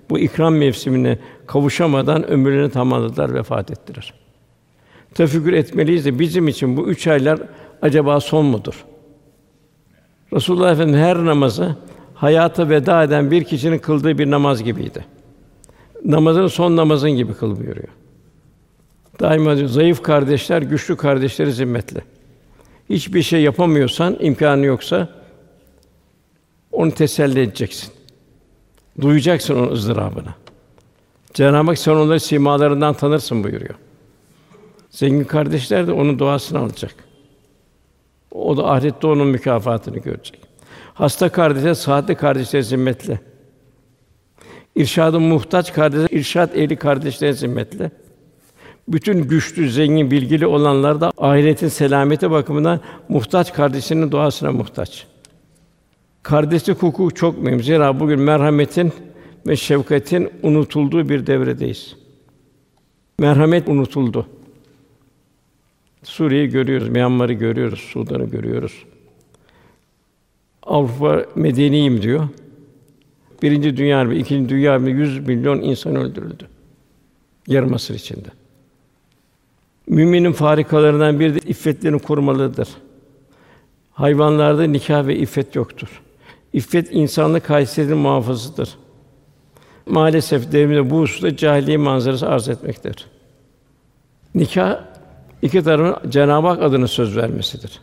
[0.10, 4.13] bu ikram mevsimine kavuşamadan ömürlerini tamamladılar, vefat ettiler.
[5.13, 7.39] Tefekkür etmeliyiz de bizim için bu üç aylar
[7.82, 8.86] acaba son mudur?
[10.34, 11.76] Resulullah Efendimiz her namazı
[12.15, 15.06] hayata veda eden bir kişinin kıldığı bir namaz gibiydi.
[16.06, 17.88] Namazın son namazın gibi kıl buyuruyor.
[19.20, 22.02] Daima diyor, zayıf kardeşler güçlü kardeşleri zimmetli.
[22.89, 25.10] Hiçbir şey yapamıyorsan, imkanı yoksa
[26.72, 27.93] onu teselli edeceksin.
[29.02, 30.30] Duyacaksın onun ızdırabını.
[31.34, 33.76] Cenab-ı Hak sen onları simalarından tanırsın buyuruyor.
[34.97, 36.95] Zengin kardeşler de onun duasını alacak.
[38.31, 40.39] O da ahirette onun mükafatını görecek.
[40.93, 43.19] Hasta kardeşe, sıhhatli kardeşler zimmetli.
[44.75, 47.91] İrşadı muhtaç kardeşler, irşat ehli kardeşler zimmetli.
[48.88, 52.79] Bütün güçlü, zengin, bilgili olanlar da ahiretin selameti bakımından
[53.10, 55.07] muhtaç kardeşinin duasına muhtaç.
[56.23, 57.63] Kardeşlik hukuku çok mühim.
[57.63, 58.93] Zira bugün merhametin
[59.47, 61.95] ve şefkatin unutulduğu bir devredeyiz.
[63.19, 64.27] Merhamet unutuldu.
[66.08, 68.84] Suriye'yi görüyoruz, Myanmar'ı görüyoruz, Sudan'ı görüyoruz.
[70.63, 72.28] Avrupa medeniyim diyor.
[73.41, 76.48] Birinci Dünya Harbi, ikinci Dünya Harbi 100 milyon insan öldürüldü.
[77.48, 78.28] Yarım asır içinde.
[79.88, 82.70] Müminin farikalarından biri de iffetlerini korumalıdır.
[83.93, 86.02] Hayvanlarda nikah ve iffet yoktur.
[86.54, 88.70] İffet insanlık haysiyetinin muhafazıdır.
[89.86, 93.06] Maalesef devrimde bu hususta cahiliye manzarası arz etmektedir.
[94.36, 94.96] Nikah
[95.41, 97.80] iki tarafın Cenab-ı Hak adına söz vermesidir.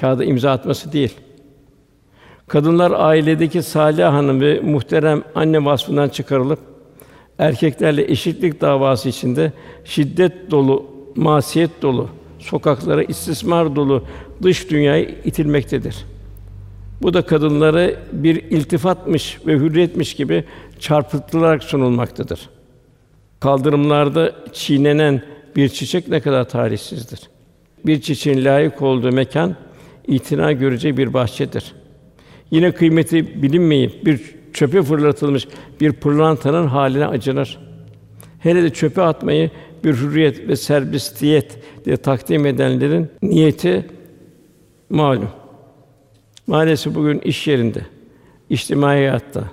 [0.00, 1.14] Kağıda imza atması değil.
[2.46, 6.58] Kadınlar ailedeki salih hanım ve muhterem anne vasfından çıkarılıp
[7.38, 9.52] erkeklerle eşitlik davası içinde
[9.84, 10.86] şiddet dolu,
[11.16, 14.04] masiyet dolu, sokaklara istismar dolu
[14.42, 15.96] dış dünyaya itilmektedir.
[17.02, 20.44] Bu da kadınlara bir iltifatmış ve hürriyetmiş gibi
[20.78, 22.48] çarpıtılarak sunulmaktadır.
[23.40, 25.22] Kaldırımlarda çiğnenen
[25.56, 27.20] bir çiçek ne kadar tarihsizdir.
[27.86, 29.56] Bir çiçeğin layık olduğu mekan
[30.06, 31.72] itina göreceği bir bahçedir.
[32.50, 34.20] Yine kıymeti bilinmeyip bir
[34.52, 35.48] çöpe fırlatılmış
[35.80, 37.58] bir pırlantanın haline acınır.
[38.38, 39.50] Hele de çöpe atmayı
[39.84, 43.86] bir hürriyet ve serbestiyet diye takdim edenlerin niyeti
[44.90, 45.28] malum.
[46.46, 47.80] Maalesef bugün iş yerinde,
[48.50, 49.44] içtimai hayatta,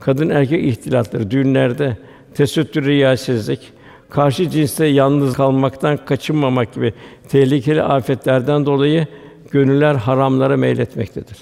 [0.00, 1.96] kadın erkek ihtilatları, düğünlerde,
[2.34, 3.72] tesettür riyasizlik,
[4.10, 6.94] karşı cinste yalnız kalmaktan kaçınmamak gibi
[7.28, 9.06] tehlikeli afetlerden dolayı
[9.50, 11.38] gönüller haramlara meyletmektedir.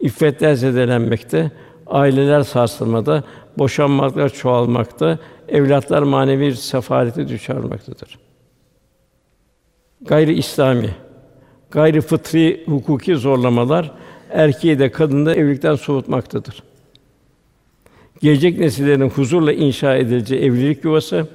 [0.00, 1.50] İffetler zedelenmekte,
[1.86, 3.24] aileler sarsılmada,
[3.58, 5.18] boşanmalar çoğalmakta,
[5.48, 8.18] evlatlar manevi sefalete düşer olmaktadır.
[10.02, 10.90] Gayri İslami,
[11.70, 13.92] gayri fıtri hukuki zorlamalar
[14.30, 16.62] erkeği de kadını da evlilikten soğutmaktadır.
[18.20, 21.26] Gelecek nesillerin huzurla inşa edileceği evlilik yuvası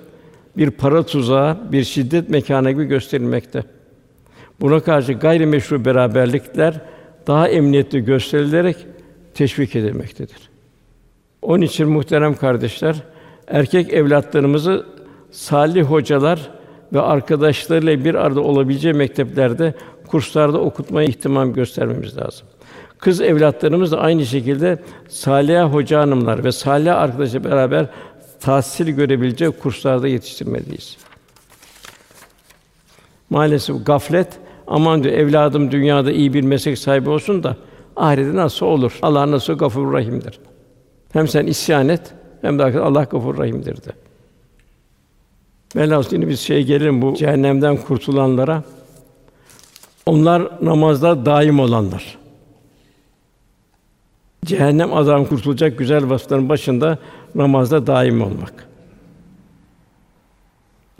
[0.58, 3.63] bir para tuzağı, bir şiddet mekanı gibi gösterilmekte.
[4.62, 6.82] Buna karşı gayrimeşru beraberlikler
[7.28, 8.78] daha emniyetli gösterilerek
[9.34, 10.50] teşvik edilmektedir.
[11.41, 12.96] Onun için muhterem kardeşler,
[13.48, 14.86] erkek evlatlarımızı
[15.32, 16.50] salih hocalar
[16.94, 19.74] ve arkadaşlarıyla bir arada olabileceği mekteplerde,
[20.08, 22.48] kurslarda okutmaya ihtimam göstermemiz lazım.
[22.98, 27.86] Kız evlatlarımız da aynı şekilde salih hoca hanımlar ve salih arkadaşla beraber
[28.45, 30.97] tahsil görebilecek kurslarda yetiştirmeliyiz.
[33.29, 37.58] Maalesef gaflet aman diyor evladım dünyada iyi bir meslek sahibi olsun da
[37.95, 38.99] ahirette nasıl olur?
[39.01, 40.39] Allah nasıl Gafur Rahim'dir.
[41.13, 43.91] Hem sen isyan et hem de Allah Gafur Rahim'dir de.
[45.75, 48.63] Velhâsıl yine biz şey gelelim bu cehennemden kurtulanlara.
[50.05, 52.17] Onlar namazda daim olanlar.
[54.45, 56.99] Cehennem azabından kurtulacak güzel vasıfların başında
[57.36, 58.67] namazda daim olmak.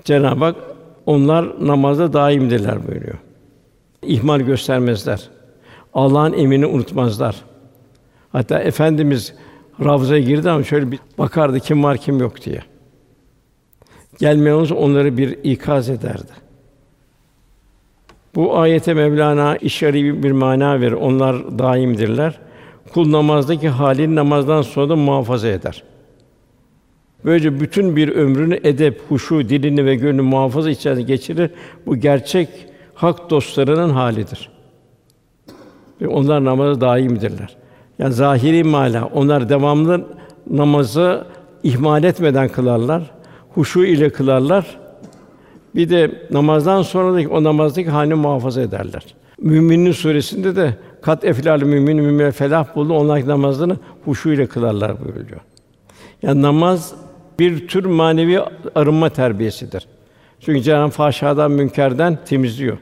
[0.04, 0.56] Cenab-ı Hak
[1.06, 3.17] onlar namazda daimdirler buyuruyor.
[4.02, 5.30] İhmal göstermezler.
[5.93, 7.36] Allah'ın emrini unutmazlar.
[8.32, 9.34] Hatta efendimiz
[9.84, 12.62] Ravza'ya girdi ama şöyle bir bakardı kim var kim yok diye.
[14.19, 16.32] Gelmeyen olursa onları bir ikaz ederdi.
[18.36, 20.91] Bu ayete Mevlana işari bir mana verir.
[20.91, 22.39] Onlar daimdirler.
[22.93, 25.84] Kul namazdaki halini namazdan sonra da muhafaza eder.
[27.25, 31.51] Böylece bütün bir ömrünü edep, huşu, dilini ve gönlünü muhafaza içerisinde geçirir.
[31.85, 32.49] Bu gerçek
[32.93, 34.49] hak dostlarının halidir.
[36.01, 37.55] Ve onlar namazı daimdirler.
[37.99, 40.05] Yani zahiri mala onlar devamlı
[40.49, 41.27] namazı
[41.63, 43.11] ihmal etmeden kılarlar.
[43.53, 44.77] Huşu ile kılarlar.
[45.75, 49.05] Bir de namazdan sonra da o namazdaki halini muhafaza ederler.
[49.41, 52.93] Müminin suresinde de kat eflal mümin mümin felah buldu.
[52.93, 55.41] Onlar namazını huşu ile kılarlar buyuruyor.
[56.21, 57.05] Yani namaz
[57.39, 58.39] bir tür manevi
[58.76, 59.88] arınma terbiyesidir.
[60.39, 62.78] Çünkü Cenab-ı fahşadan, münkerden temizliyor.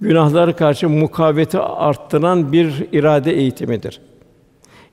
[0.00, 4.00] Günahlara karşı mukaveti arttıran bir irade eğitimidir.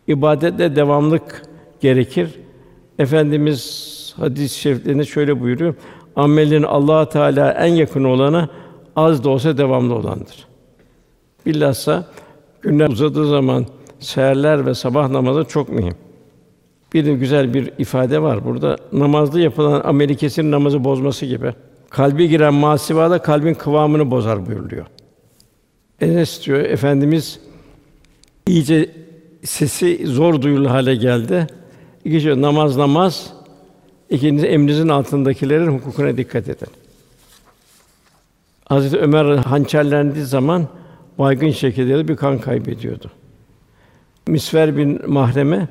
[0.07, 1.41] İbadette devamlık
[1.81, 2.29] gerekir.
[2.99, 5.75] Efendimiz hadis-i şeriflerinde şöyle buyuruyor:
[6.15, 8.49] Amelin Allah Teala en yakın olanı
[8.95, 10.47] az da olsa devamlı olandır.
[11.45, 12.05] Bilhassa
[12.61, 13.65] günler uzadığı zaman
[13.99, 15.95] seherler ve sabah namazı çok mühim.
[16.95, 18.77] Bir de güzel bir ifade var burada.
[18.93, 21.53] Namazda yapılan ameli kesin namazı bozması gibi.
[21.89, 24.85] Kalbi giren masiva da kalbin kıvamını bozar buyuruluyor.
[26.01, 27.39] Enes diyor efendimiz
[28.47, 28.91] iyice
[29.43, 31.47] sesi zor duyulur hale geldi.
[32.05, 33.33] İki namaz namaz,
[34.09, 36.67] İkincisi emrinizin altındakilerin hukukuna dikkat edin.
[38.65, 40.67] Hazreti Ömer hançerlendiği zaman
[41.19, 43.11] baygın şekilde bir kan kaybediyordu.
[44.27, 45.67] Misver bin Mahreme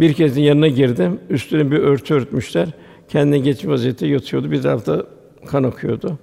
[0.00, 1.20] bir kez yanına girdim.
[1.30, 2.68] Üstüne bir örtü örtmüşler.
[3.08, 4.50] Kendine geçmiş vaziyette yatıyordu.
[4.50, 5.06] Bir tarafta
[5.46, 6.18] kan akıyordu.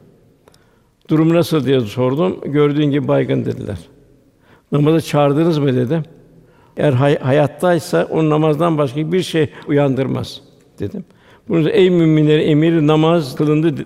[1.09, 2.39] Durum nasıl diye sordum.
[2.45, 3.77] Gördüğün gibi baygın dediler.
[4.71, 6.03] Namaza çağırdınız mı dedim.
[6.77, 10.41] Eğer hay- hayattaysa o namazdan başka bir şey uyandırmaz
[10.79, 11.05] dedim.
[11.49, 13.85] Bunu ey müminlerin emiri namaz kılındı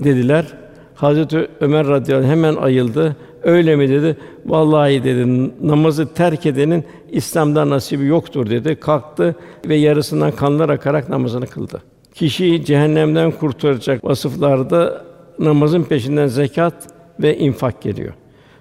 [0.00, 0.46] dediler.
[0.94, 3.16] Hazreti Ömer radıyallahu anh hemen ayıldı.
[3.46, 4.16] Öyle mi dedi?
[4.46, 5.50] Vallahi dedi.
[5.62, 8.76] Namazı terk edenin İslam'dan nasibi yoktur dedi.
[8.76, 11.82] Kalktı ve yarısından kanlar akarak namazını kıldı.
[12.14, 15.04] Kişiyi cehennemden kurtaracak vasıflarda
[15.38, 16.74] namazın peşinden zekat
[17.20, 18.14] ve infak geliyor.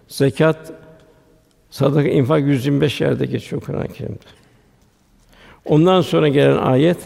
[0.08, 0.74] Zekat,
[1.70, 4.20] sadaka, infak 125 yerde geçiyor Kur'an-ı Kerim'de.
[5.66, 6.98] Ondan sonra gelen ayet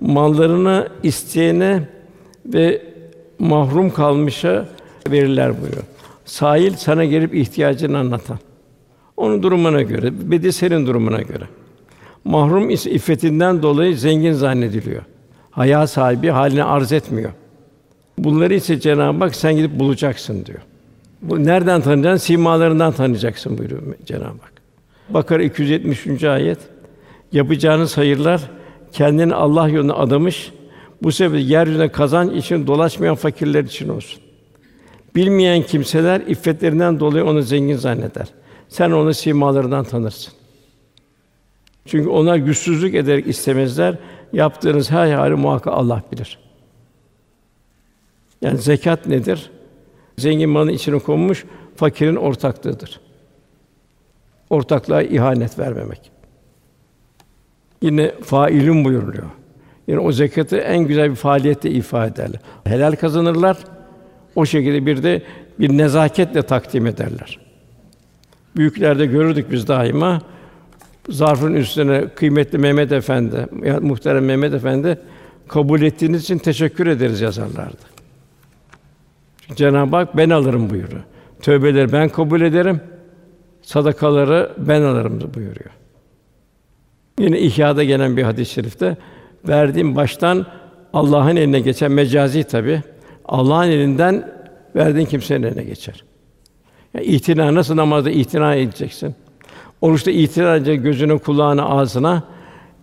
[0.00, 1.88] mallarını isteyene
[2.46, 2.82] ve
[3.38, 4.68] mahrum kalmışa
[5.10, 5.95] verirler buyuruyor.
[6.26, 8.38] Sahil sana gelip ihtiyacını anlatan.
[9.16, 11.44] Onun durumuna göre, senin durumuna göre.
[12.24, 15.02] Mahrum ise iffetinden dolayı zengin zannediliyor.
[15.50, 17.30] Haya sahibi haline arz etmiyor.
[18.18, 20.58] Bunları ise Cenab-ı Hak sen gidip bulacaksın diyor.
[21.22, 22.26] Bu nereden tanıyacaksın?
[22.26, 24.52] Simalarından tanıyacaksın buyuruyor Cenab-ı Hak.
[25.08, 26.24] Bakara 273.
[26.24, 26.58] ayet.
[27.32, 28.50] Yapacağınız hayırlar
[28.92, 30.52] kendini Allah yoluna adamış,
[31.02, 34.25] bu sebeple yeryüzünde kazanç için dolaşmayan fakirler için olsun.
[35.16, 38.28] Bilmeyen kimseler iffetlerinden dolayı onu zengin zanneder.
[38.68, 40.32] Sen onu simalarından tanırsın.
[41.86, 43.98] Çünkü onlar güçsüzlük ederek istemezler.
[44.32, 46.38] Yaptığınız her hali muhakkak Allah bilir.
[48.42, 49.50] Yani zekat nedir?
[50.18, 51.44] Zengin malın içine konmuş
[51.76, 53.00] fakirin ortaklığıdır.
[54.50, 56.10] Ortaklığa ihanet vermemek.
[57.82, 59.30] Yine failun buyuruluyor.
[59.88, 62.40] Yani o zekatı en güzel bir faaliyette ifade ederler.
[62.64, 63.75] Helal kazanırlar.
[64.36, 65.22] O şekilde bir de
[65.60, 67.38] bir nezaketle takdim ederler.
[68.56, 70.22] Büyüklerde görürdük biz daima
[71.08, 74.98] zarfın üstüne kıymetli Mehmet Efendi ya muhterem Mehmet Efendi
[75.48, 77.82] kabul ettiğiniz için teşekkür ederiz yazarlardı.
[79.54, 81.02] Cenab-ı Hak ben alırım buyuruyor.
[81.42, 82.80] Tövbeleri ben kabul ederim.
[83.62, 85.70] Sadakaları ben alırım buyuruyor.
[87.18, 88.96] Yine İhya'da gelen bir hadis-i şerifte
[89.48, 90.46] verdiğim baştan
[90.92, 92.82] Allah'ın eline geçen mecazi tabi
[93.28, 94.32] Allah'ın elinden
[94.76, 96.04] verdiğin kimsenin eline geçer.
[96.94, 99.14] Yani itina nasıl namazda itina edeceksin?
[99.80, 102.22] Oruçta itina edecek gözüne, kulağına, ağzına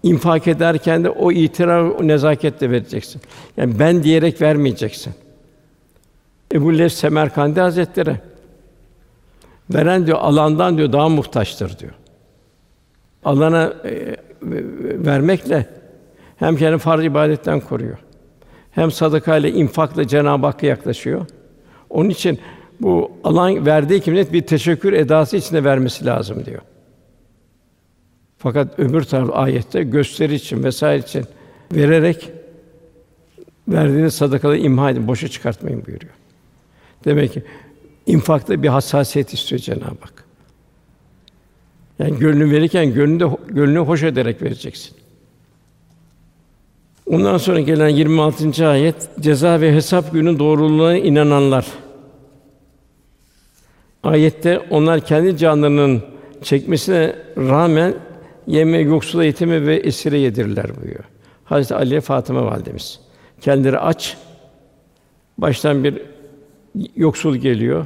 [0.04, 3.22] infak ederken de o itina, o nezaketle vereceksin.
[3.58, 5.14] Yani ben diyerek vermeyeceksin.
[6.54, 8.16] Ebu Lev Semerkandi Hazretleri
[9.70, 11.94] veren diyor alandan diyor daha muhtaçtır diyor.
[13.26, 14.16] Allah'a e,
[15.06, 15.68] vermekle
[16.36, 17.98] hem kendi farz ibadetten koruyor.
[18.76, 21.26] Hem sadakayla, infakla Cenab-ı Hakk'a yaklaşıyor.
[21.90, 22.40] Onun için
[22.82, 26.62] bu alan verdiği kimlet bir teşekkür edası içinde vermesi lazım diyor.
[28.38, 31.26] Fakat öbür taraf ayette gösteri için vesaire için
[31.72, 32.32] vererek
[33.68, 36.14] verdiğiniz sadakaları imha edin, boşa çıkartmayın buyuruyor.
[37.06, 37.44] Demek ki
[38.06, 40.24] infakta bir hassasiyet istiyor Cenab-ı Hak.
[42.00, 45.03] Yani gönlünü verirken gönlünü de gönlünü hoş ederek vereceksin.
[47.06, 48.68] Ondan sonra gelen 26.
[48.68, 51.66] ayet ceza ve hesap günü doğruluğuna inananlar.
[54.04, 56.02] Ayette onlar kendi canlarının
[56.42, 57.94] çekmesine rağmen
[58.48, 61.04] yeme yoksula yetime ve esire yedirler buyuruyor.
[61.44, 63.00] Hazreti Ali Fatıma validemiz.
[63.42, 64.18] Kendileri aç.
[65.38, 66.02] Baştan bir
[66.96, 67.86] yoksul geliyor,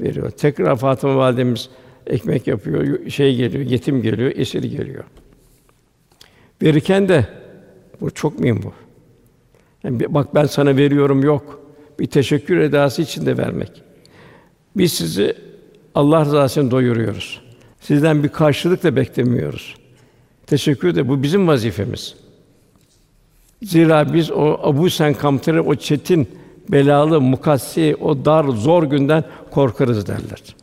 [0.00, 0.30] veriyor.
[0.30, 1.70] Tekrar Fatıma validemiz
[2.06, 5.04] ekmek yapıyor, şey geliyor, yetim geliyor, esir geliyor.
[6.62, 7.26] Verirken de
[8.00, 8.72] bu çok mühim bu.
[9.84, 11.60] Yani bak ben sana veriyorum yok.
[11.98, 13.82] Bir teşekkür edası içinde vermek.
[14.76, 15.36] Biz sizi
[15.94, 17.40] Allah rızası için doyuruyoruz.
[17.80, 19.74] Sizden bir karşılık da beklemiyoruz.
[20.46, 22.14] Teşekkür de bu bizim vazifemiz.
[23.62, 26.28] Zira biz o Abu Sen Kamter'i o çetin,
[26.68, 30.56] belalı, mukassi, o dar, zor günden korkarız derler.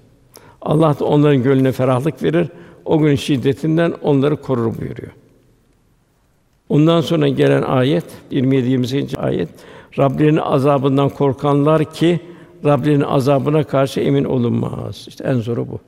[0.61, 2.47] Allah da onların gönlüne ferahlık verir.
[2.85, 5.11] O gün şiddetinden onları korur buyuruyor.
[6.71, 9.17] Ondan sonra gelen ayet 27 28.
[9.17, 9.49] ayet
[9.97, 12.19] Rablerinin azabından korkanlar ki
[12.65, 15.05] Rablerinin azabına karşı emin olunmaz.
[15.07, 15.79] İşte en zoru bu.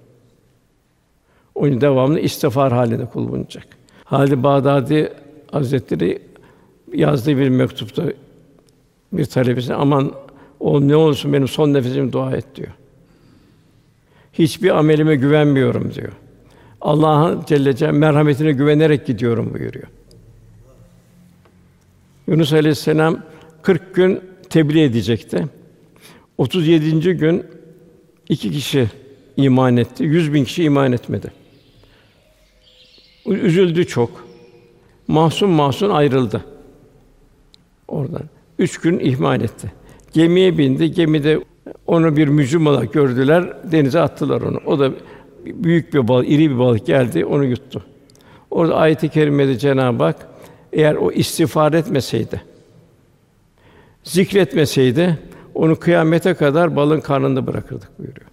[1.55, 3.67] Onun devamlı istiğfar halinde kul bulunacak.
[4.03, 5.13] Halid Bağdadi
[5.51, 6.19] Hazretleri
[6.93, 8.03] yazdığı bir mektupta
[9.13, 10.11] bir talebesine aman
[10.59, 12.71] o ne olsun benim son nefesim dua et diyor.
[14.33, 16.13] Hiçbir amelime güvenmiyorum diyor.
[16.81, 19.87] Allah'ın Celle Celle merhametine güvenerek gidiyorum buyuruyor.
[22.27, 23.19] Yunus Aleyhisselam
[23.61, 25.45] 40 gün tebliğ edecekti.
[26.37, 27.17] 37.
[27.17, 27.45] gün
[28.29, 28.87] iki kişi
[29.37, 30.03] iman etti.
[30.03, 31.31] Yüz bin kişi iman etmedi.
[33.25, 34.27] Üzüldü çok.
[35.07, 36.45] Mahzun mahzun ayrıldı.
[37.87, 38.23] Oradan.
[38.59, 39.71] Üç gün ihmal etti.
[40.13, 40.91] Gemiye bindi.
[40.91, 41.39] Gemide
[41.87, 43.57] onu bir mücrim olarak gördüler.
[43.71, 44.59] Denize attılar onu.
[44.65, 44.91] O da
[45.45, 47.83] büyük bir balık, iri bir balık geldi, onu yuttu.
[48.51, 50.32] Orada ayet-i kerimede Cenab-ı Hak
[50.73, 52.41] eğer o istiğfar etmeseydi,
[54.03, 55.19] zikretmeseydi,
[55.55, 58.27] onu kıyamete kadar balın karnında bırakırdık buyuruyor.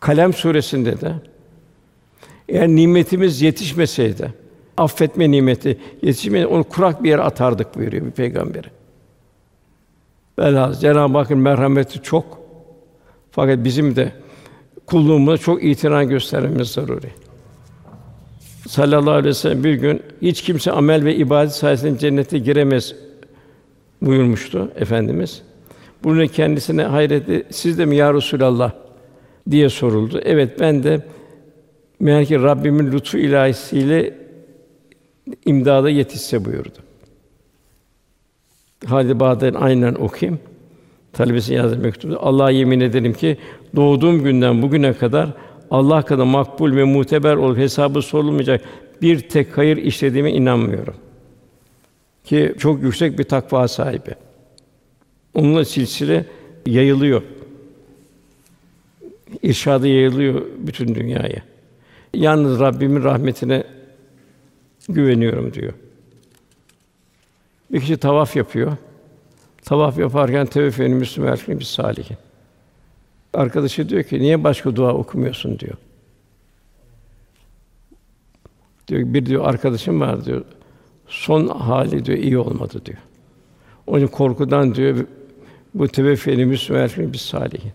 [0.00, 1.14] Kalem suresinde de
[2.48, 4.34] eğer nimetimiz yetişmeseydi,
[4.76, 8.68] affetme nimeti yetişmeyeni onu kurak bir yere atardık buyuruyor bir peygamberi.
[10.38, 12.38] Velhâsıl Cenab-ı Hakk'ın merhameti çok.
[13.30, 14.12] Fakat bizim de
[14.86, 17.10] kulluğumuza çok itina göstermemiz zaruri.
[18.72, 22.94] Sallallahu aleyhi ve sellem bir gün hiç kimse amel ve ibadet sayesinde cennete giremez
[24.02, 25.42] buyurmuştu efendimiz.
[26.04, 27.46] Bunun kendisine hayretti.
[27.50, 28.72] Siz de mi ya Resulallah
[29.50, 30.20] diye soruldu.
[30.24, 31.00] Evet ben de
[32.00, 34.14] meğer ki Rabbimin lütfu ilahisiyle
[35.46, 36.78] imdada yetişse buyurdu.
[38.86, 40.40] Halid Bağdat'ın aynen okuyayım.
[41.12, 43.36] Talebesi yazdığı mektubunda Allah'a yemin ederim ki
[43.76, 45.32] doğduğum günden bugüne kadar
[45.72, 48.64] Allah kadar makbul ve muteber olup hesabı sorulmayacak
[49.02, 50.94] bir tek hayır işlediğime inanmıyorum.
[52.24, 54.14] Ki çok yüksek bir takva sahibi.
[55.34, 56.26] Onunla silsile
[56.66, 57.22] yayılıyor.
[59.42, 61.42] İrşadı yayılıyor bütün dünyaya.
[62.14, 63.64] Yalnız Rabbimin rahmetine
[64.88, 65.72] güveniyorum diyor.
[67.70, 68.76] Bir kişi tavaf yapıyor.
[69.64, 72.16] Tavaf yaparken teveffeni Müslüman bir salihin.
[73.34, 75.76] Arkadaşı diyor ki niye başka dua okumuyorsun diyor.
[78.88, 80.44] Diyor bir diyor arkadaşım var diyor.
[81.06, 82.98] Son hali diyor iyi olmadı diyor.
[83.86, 85.06] Onun korkudan diyor
[85.74, 87.72] bu teveffeni Müslüman bir salihin.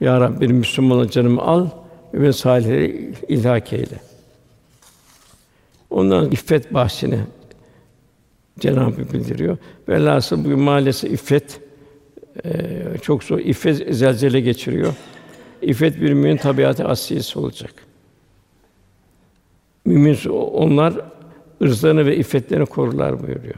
[0.00, 1.68] Ya Rabbi benim Müslüman canımı al
[2.14, 4.00] ve salihleri ilhak eyle.
[5.90, 7.20] Ondan iffet bahsini
[8.60, 9.58] Cenab-ı Hak bildiriyor.
[9.88, 11.60] Velhasıl bugün maalesef iffet
[12.44, 13.38] e, çok zor.
[13.38, 14.94] İffet zelzele geçiriyor.
[15.62, 17.74] İffet bir mümin tabiatı asliyesi olacak.
[19.84, 20.94] Mümin onlar
[21.62, 23.54] ırzlarını ve iffetlerini korurlar buyuruyor.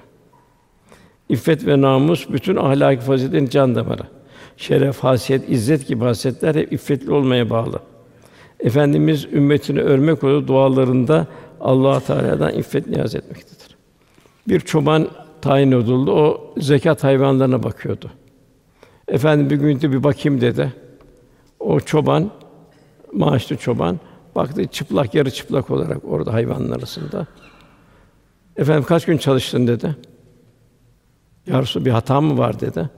[1.28, 4.02] İffet ve namus bütün ahlaki faziletlerin can damarı.
[4.56, 7.78] Şeref, hasiyet, izzet gibi hasiyetler hep iffetli olmaya bağlı.
[8.60, 11.26] Efendimiz ümmetini örmek olarak dualarında
[11.60, 13.76] Allah Teala'dan iffet niyaz etmektedir.
[14.48, 15.08] Bir çoban
[15.40, 16.10] tayin edildi.
[16.10, 18.10] O zekat hayvanlarına bakıyordu.
[19.08, 20.72] Efendim bir gün de bir bakayım dedi.
[21.60, 22.30] O çoban
[23.12, 24.00] maaşlı çoban
[24.34, 27.26] baktı çıplak yarı çıplak olarak orada hayvanlar arasında.
[28.56, 29.96] Efendim kaç gün çalıştın dedi.
[31.46, 32.90] Ya Resulallah, bir hata mı var dedi.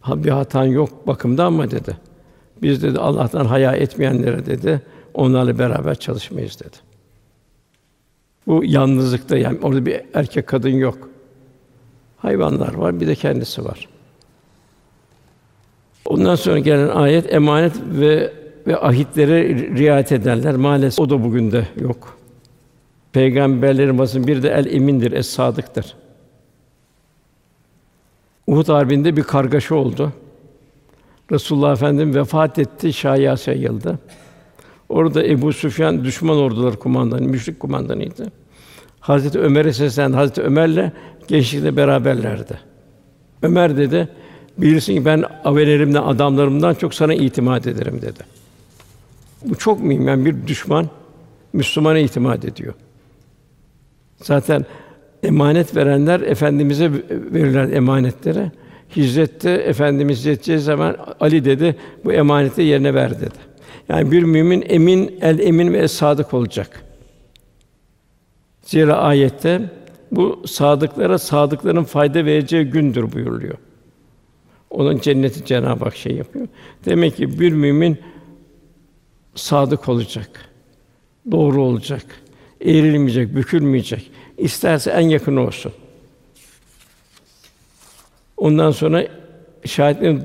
[0.00, 1.96] Ha bir hatan yok bakımda ama dedi.
[2.62, 4.82] Biz dedi Allah'tan haya etmeyenlere dedi
[5.14, 6.76] onlarla beraber çalışmayız dedi.
[8.46, 11.08] Bu yalnızlıkta yani orada bir erkek kadın yok.
[12.16, 13.88] Hayvanlar var, bir de kendisi var.
[16.18, 18.32] Ondan sonra gelen ayet emanet ve
[18.66, 20.56] ve ahitlere riayet ederler.
[20.56, 22.18] Maalesef o da bugün de yok.
[23.12, 25.94] Peygamberlerin vasfı bir de el emindir, es sadıktır.
[28.46, 30.12] Uhud Harbi'nde bir kargaşa oldu.
[31.32, 33.98] Resulullah Efendimiz vefat etti, şayiası yayıldı.
[34.88, 38.32] Orada Ebu Süfyan düşman ordular kumandanı, müşrik kumandanıydı.
[39.00, 40.16] Hazreti Ömer'e seslendi.
[40.16, 40.92] Hazreti Ömer'le
[41.28, 42.58] gençlikte beraberlerdi.
[43.42, 44.08] Ömer dedi,
[44.58, 48.38] bilirsin ki ben avelerimden, adamlarımdan çok sana itimat ederim dedi.
[49.44, 50.08] Bu çok mühim.
[50.08, 50.88] Yani bir düşman
[51.52, 52.74] Müslümana itimat ediyor.
[54.22, 54.66] Zaten
[55.22, 58.50] emanet verenler efendimize verirler emanetlere.
[58.96, 63.48] Hicrette efendimiz hicret zaman Ali dedi bu emaneti yerine ver dedi.
[63.88, 66.84] Yani bir mümin emin, el emin ve sadık olacak.
[68.62, 69.60] Zira ayette
[70.12, 73.54] bu sadıklara sadıkların fayda vereceği gündür buyuruluyor.
[74.70, 76.48] Onun cenneti Cenab-ı Hak şey yapıyor.
[76.84, 77.98] Demek ki bir mümin
[79.34, 80.30] sadık olacak.
[81.30, 82.04] Doğru olacak.
[82.60, 84.10] Eğrilmeyecek, bükülmeyecek.
[84.38, 85.72] İsterse en yakın olsun.
[88.36, 89.06] Ondan sonra
[89.64, 90.22] şahitlerin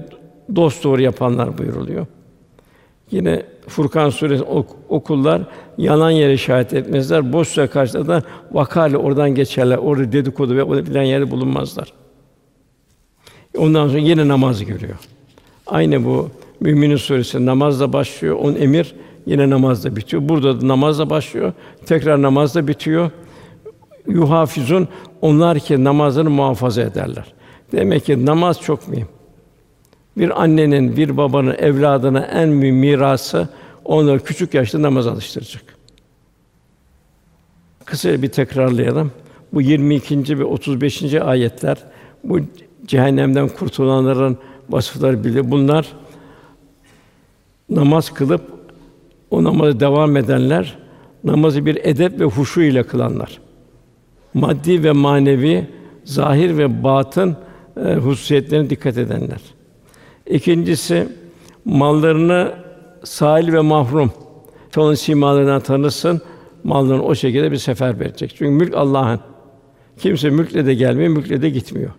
[0.55, 2.05] dost doğru yapanlar buyuruluyor.
[3.11, 5.41] Yine Furkan suresi ok- okullar
[5.77, 7.33] yalan yere şahit etmezler.
[7.33, 9.77] Boş söze karşı da vakale oradan geçerler.
[9.77, 11.93] Orada dedikodu ve bilen yerde bulunmazlar.
[13.57, 14.97] Ondan sonra yine namaz görüyor.
[15.67, 16.29] Aynı bu
[16.63, 18.35] Müminin suresi namazla başlıyor.
[18.35, 18.95] On emir
[19.25, 20.29] yine namazla bitiyor.
[20.29, 21.53] Burada da namazla başlıyor.
[21.85, 23.11] Tekrar namazla bitiyor.
[24.07, 24.87] Yuhafizun
[25.21, 27.33] onlar ki namazını muhafaza ederler.
[27.71, 29.07] Demek ki namaz çok mühim.
[30.17, 33.49] Bir annenin, bir babanın evladına en mühim mirası
[33.85, 35.63] onları küçük yaşta namaz alıştıracak.
[37.85, 39.11] Kısaca bir tekrarlayalım.
[39.53, 40.39] Bu 22.
[40.39, 41.13] ve 35.
[41.13, 41.77] ayetler
[42.23, 42.39] bu
[42.85, 44.37] cehennemden kurtulanların
[44.69, 45.93] vasıfları bile bunlar
[47.69, 48.41] namaz kılıp
[49.31, 50.77] o namazı devam edenler
[51.23, 53.39] namazı bir edep ve huşu ile kılanlar.
[54.33, 55.67] Maddi ve manevi,
[56.03, 57.37] zahir ve batın
[57.85, 59.41] e, hususiyetlerine dikkat edenler.
[60.27, 61.07] İkincisi
[61.65, 62.51] mallarını
[63.03, 64.11] sahil ve mahrum
[64.77, 66.21] onun simalarından tanırsın,
[66.63, 68.35] mallarını o şekilde bir sefer verecek.
[68.37, 69.19] Çünkü mülk Allah'ın.
[69.97, 71.91] Kimse mülkle de gelmiyor, mülkle de gitmiyor.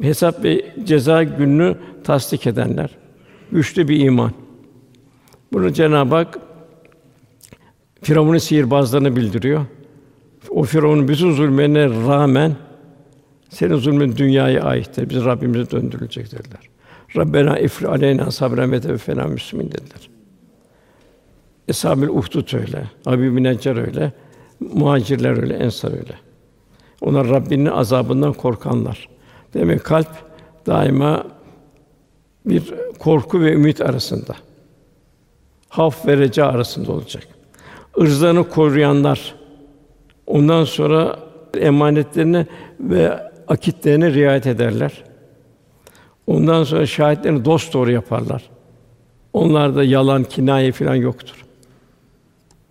[0.00, 2.90] Hesap ve ceza gününü tasdik edenler.
[3.52, 4.32] Güçlü bir iman.
[5.52, 6.38] Bunu Cenab-ı Hak
[8.02, 9.66] Firavun'un sihirbazlarını bildiriyor.
[10.50, 12.56] O Firavun'un bütün zulmlerine rağmen
[13.48, 15.10] senin zulmün dünyaya aittir.
[15.10, 16.60] Biz Rabbimize döndürülecek dediler.
[17.16, 20.10] Rabbena ifri aleyna sabren ve tevfena müslimin dediler.
[21.68, 24.12] Eshab-ül Uhdud öyle, Habib bin Neccar öyle,
[24.60, 26.14] muhacirler öyle, ensar öyle.
[27.00, 29.08] Onlar Rabbinin azabından korkanlar.
[29.54, 30.08] Demek kalp
[30.66, 31.24] daima
[32.46, 34.36] bir korku ve ümit arasında.
[35.68, 37.28] Haf ve reca arasında olacak.
[37.96, 39.34] Irzlarını koruyanlar,
[40.26, 41.18] ondan sonra
[41.60, 42.46] emanetlerine
[42.80, 45.04] ve akitlerine riayet ederler.
[46.26, 48.50] Ondan sonra şahitlerini dost doğru yaparlar.
[49.32, 51.44] Onlarda yalan, kinaye filan yoktur.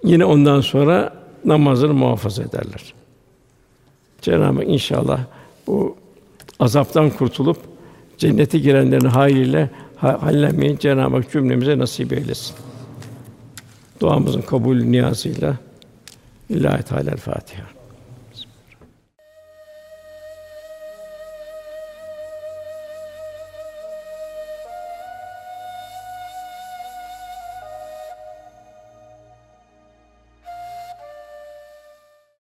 [0.03, 1.13] Yine ondan sonra
[1.45, 2.93] namazını muhafaza ederler.
[4.21, 5.19] Cenab-ı Hak inşallah
[5.67, 5.95] bu
[6.59, 7.57] azaptan kurtulup
[8.17, 12.55] cennete girenlerin haliyle hallenmeyi Cenab-ı Hak cümlemize nasip eylesin.
[13.99, 15.57] Duamızın kabul niyazıyla
[16.49, 17.76] İlahi Teala Fatiha.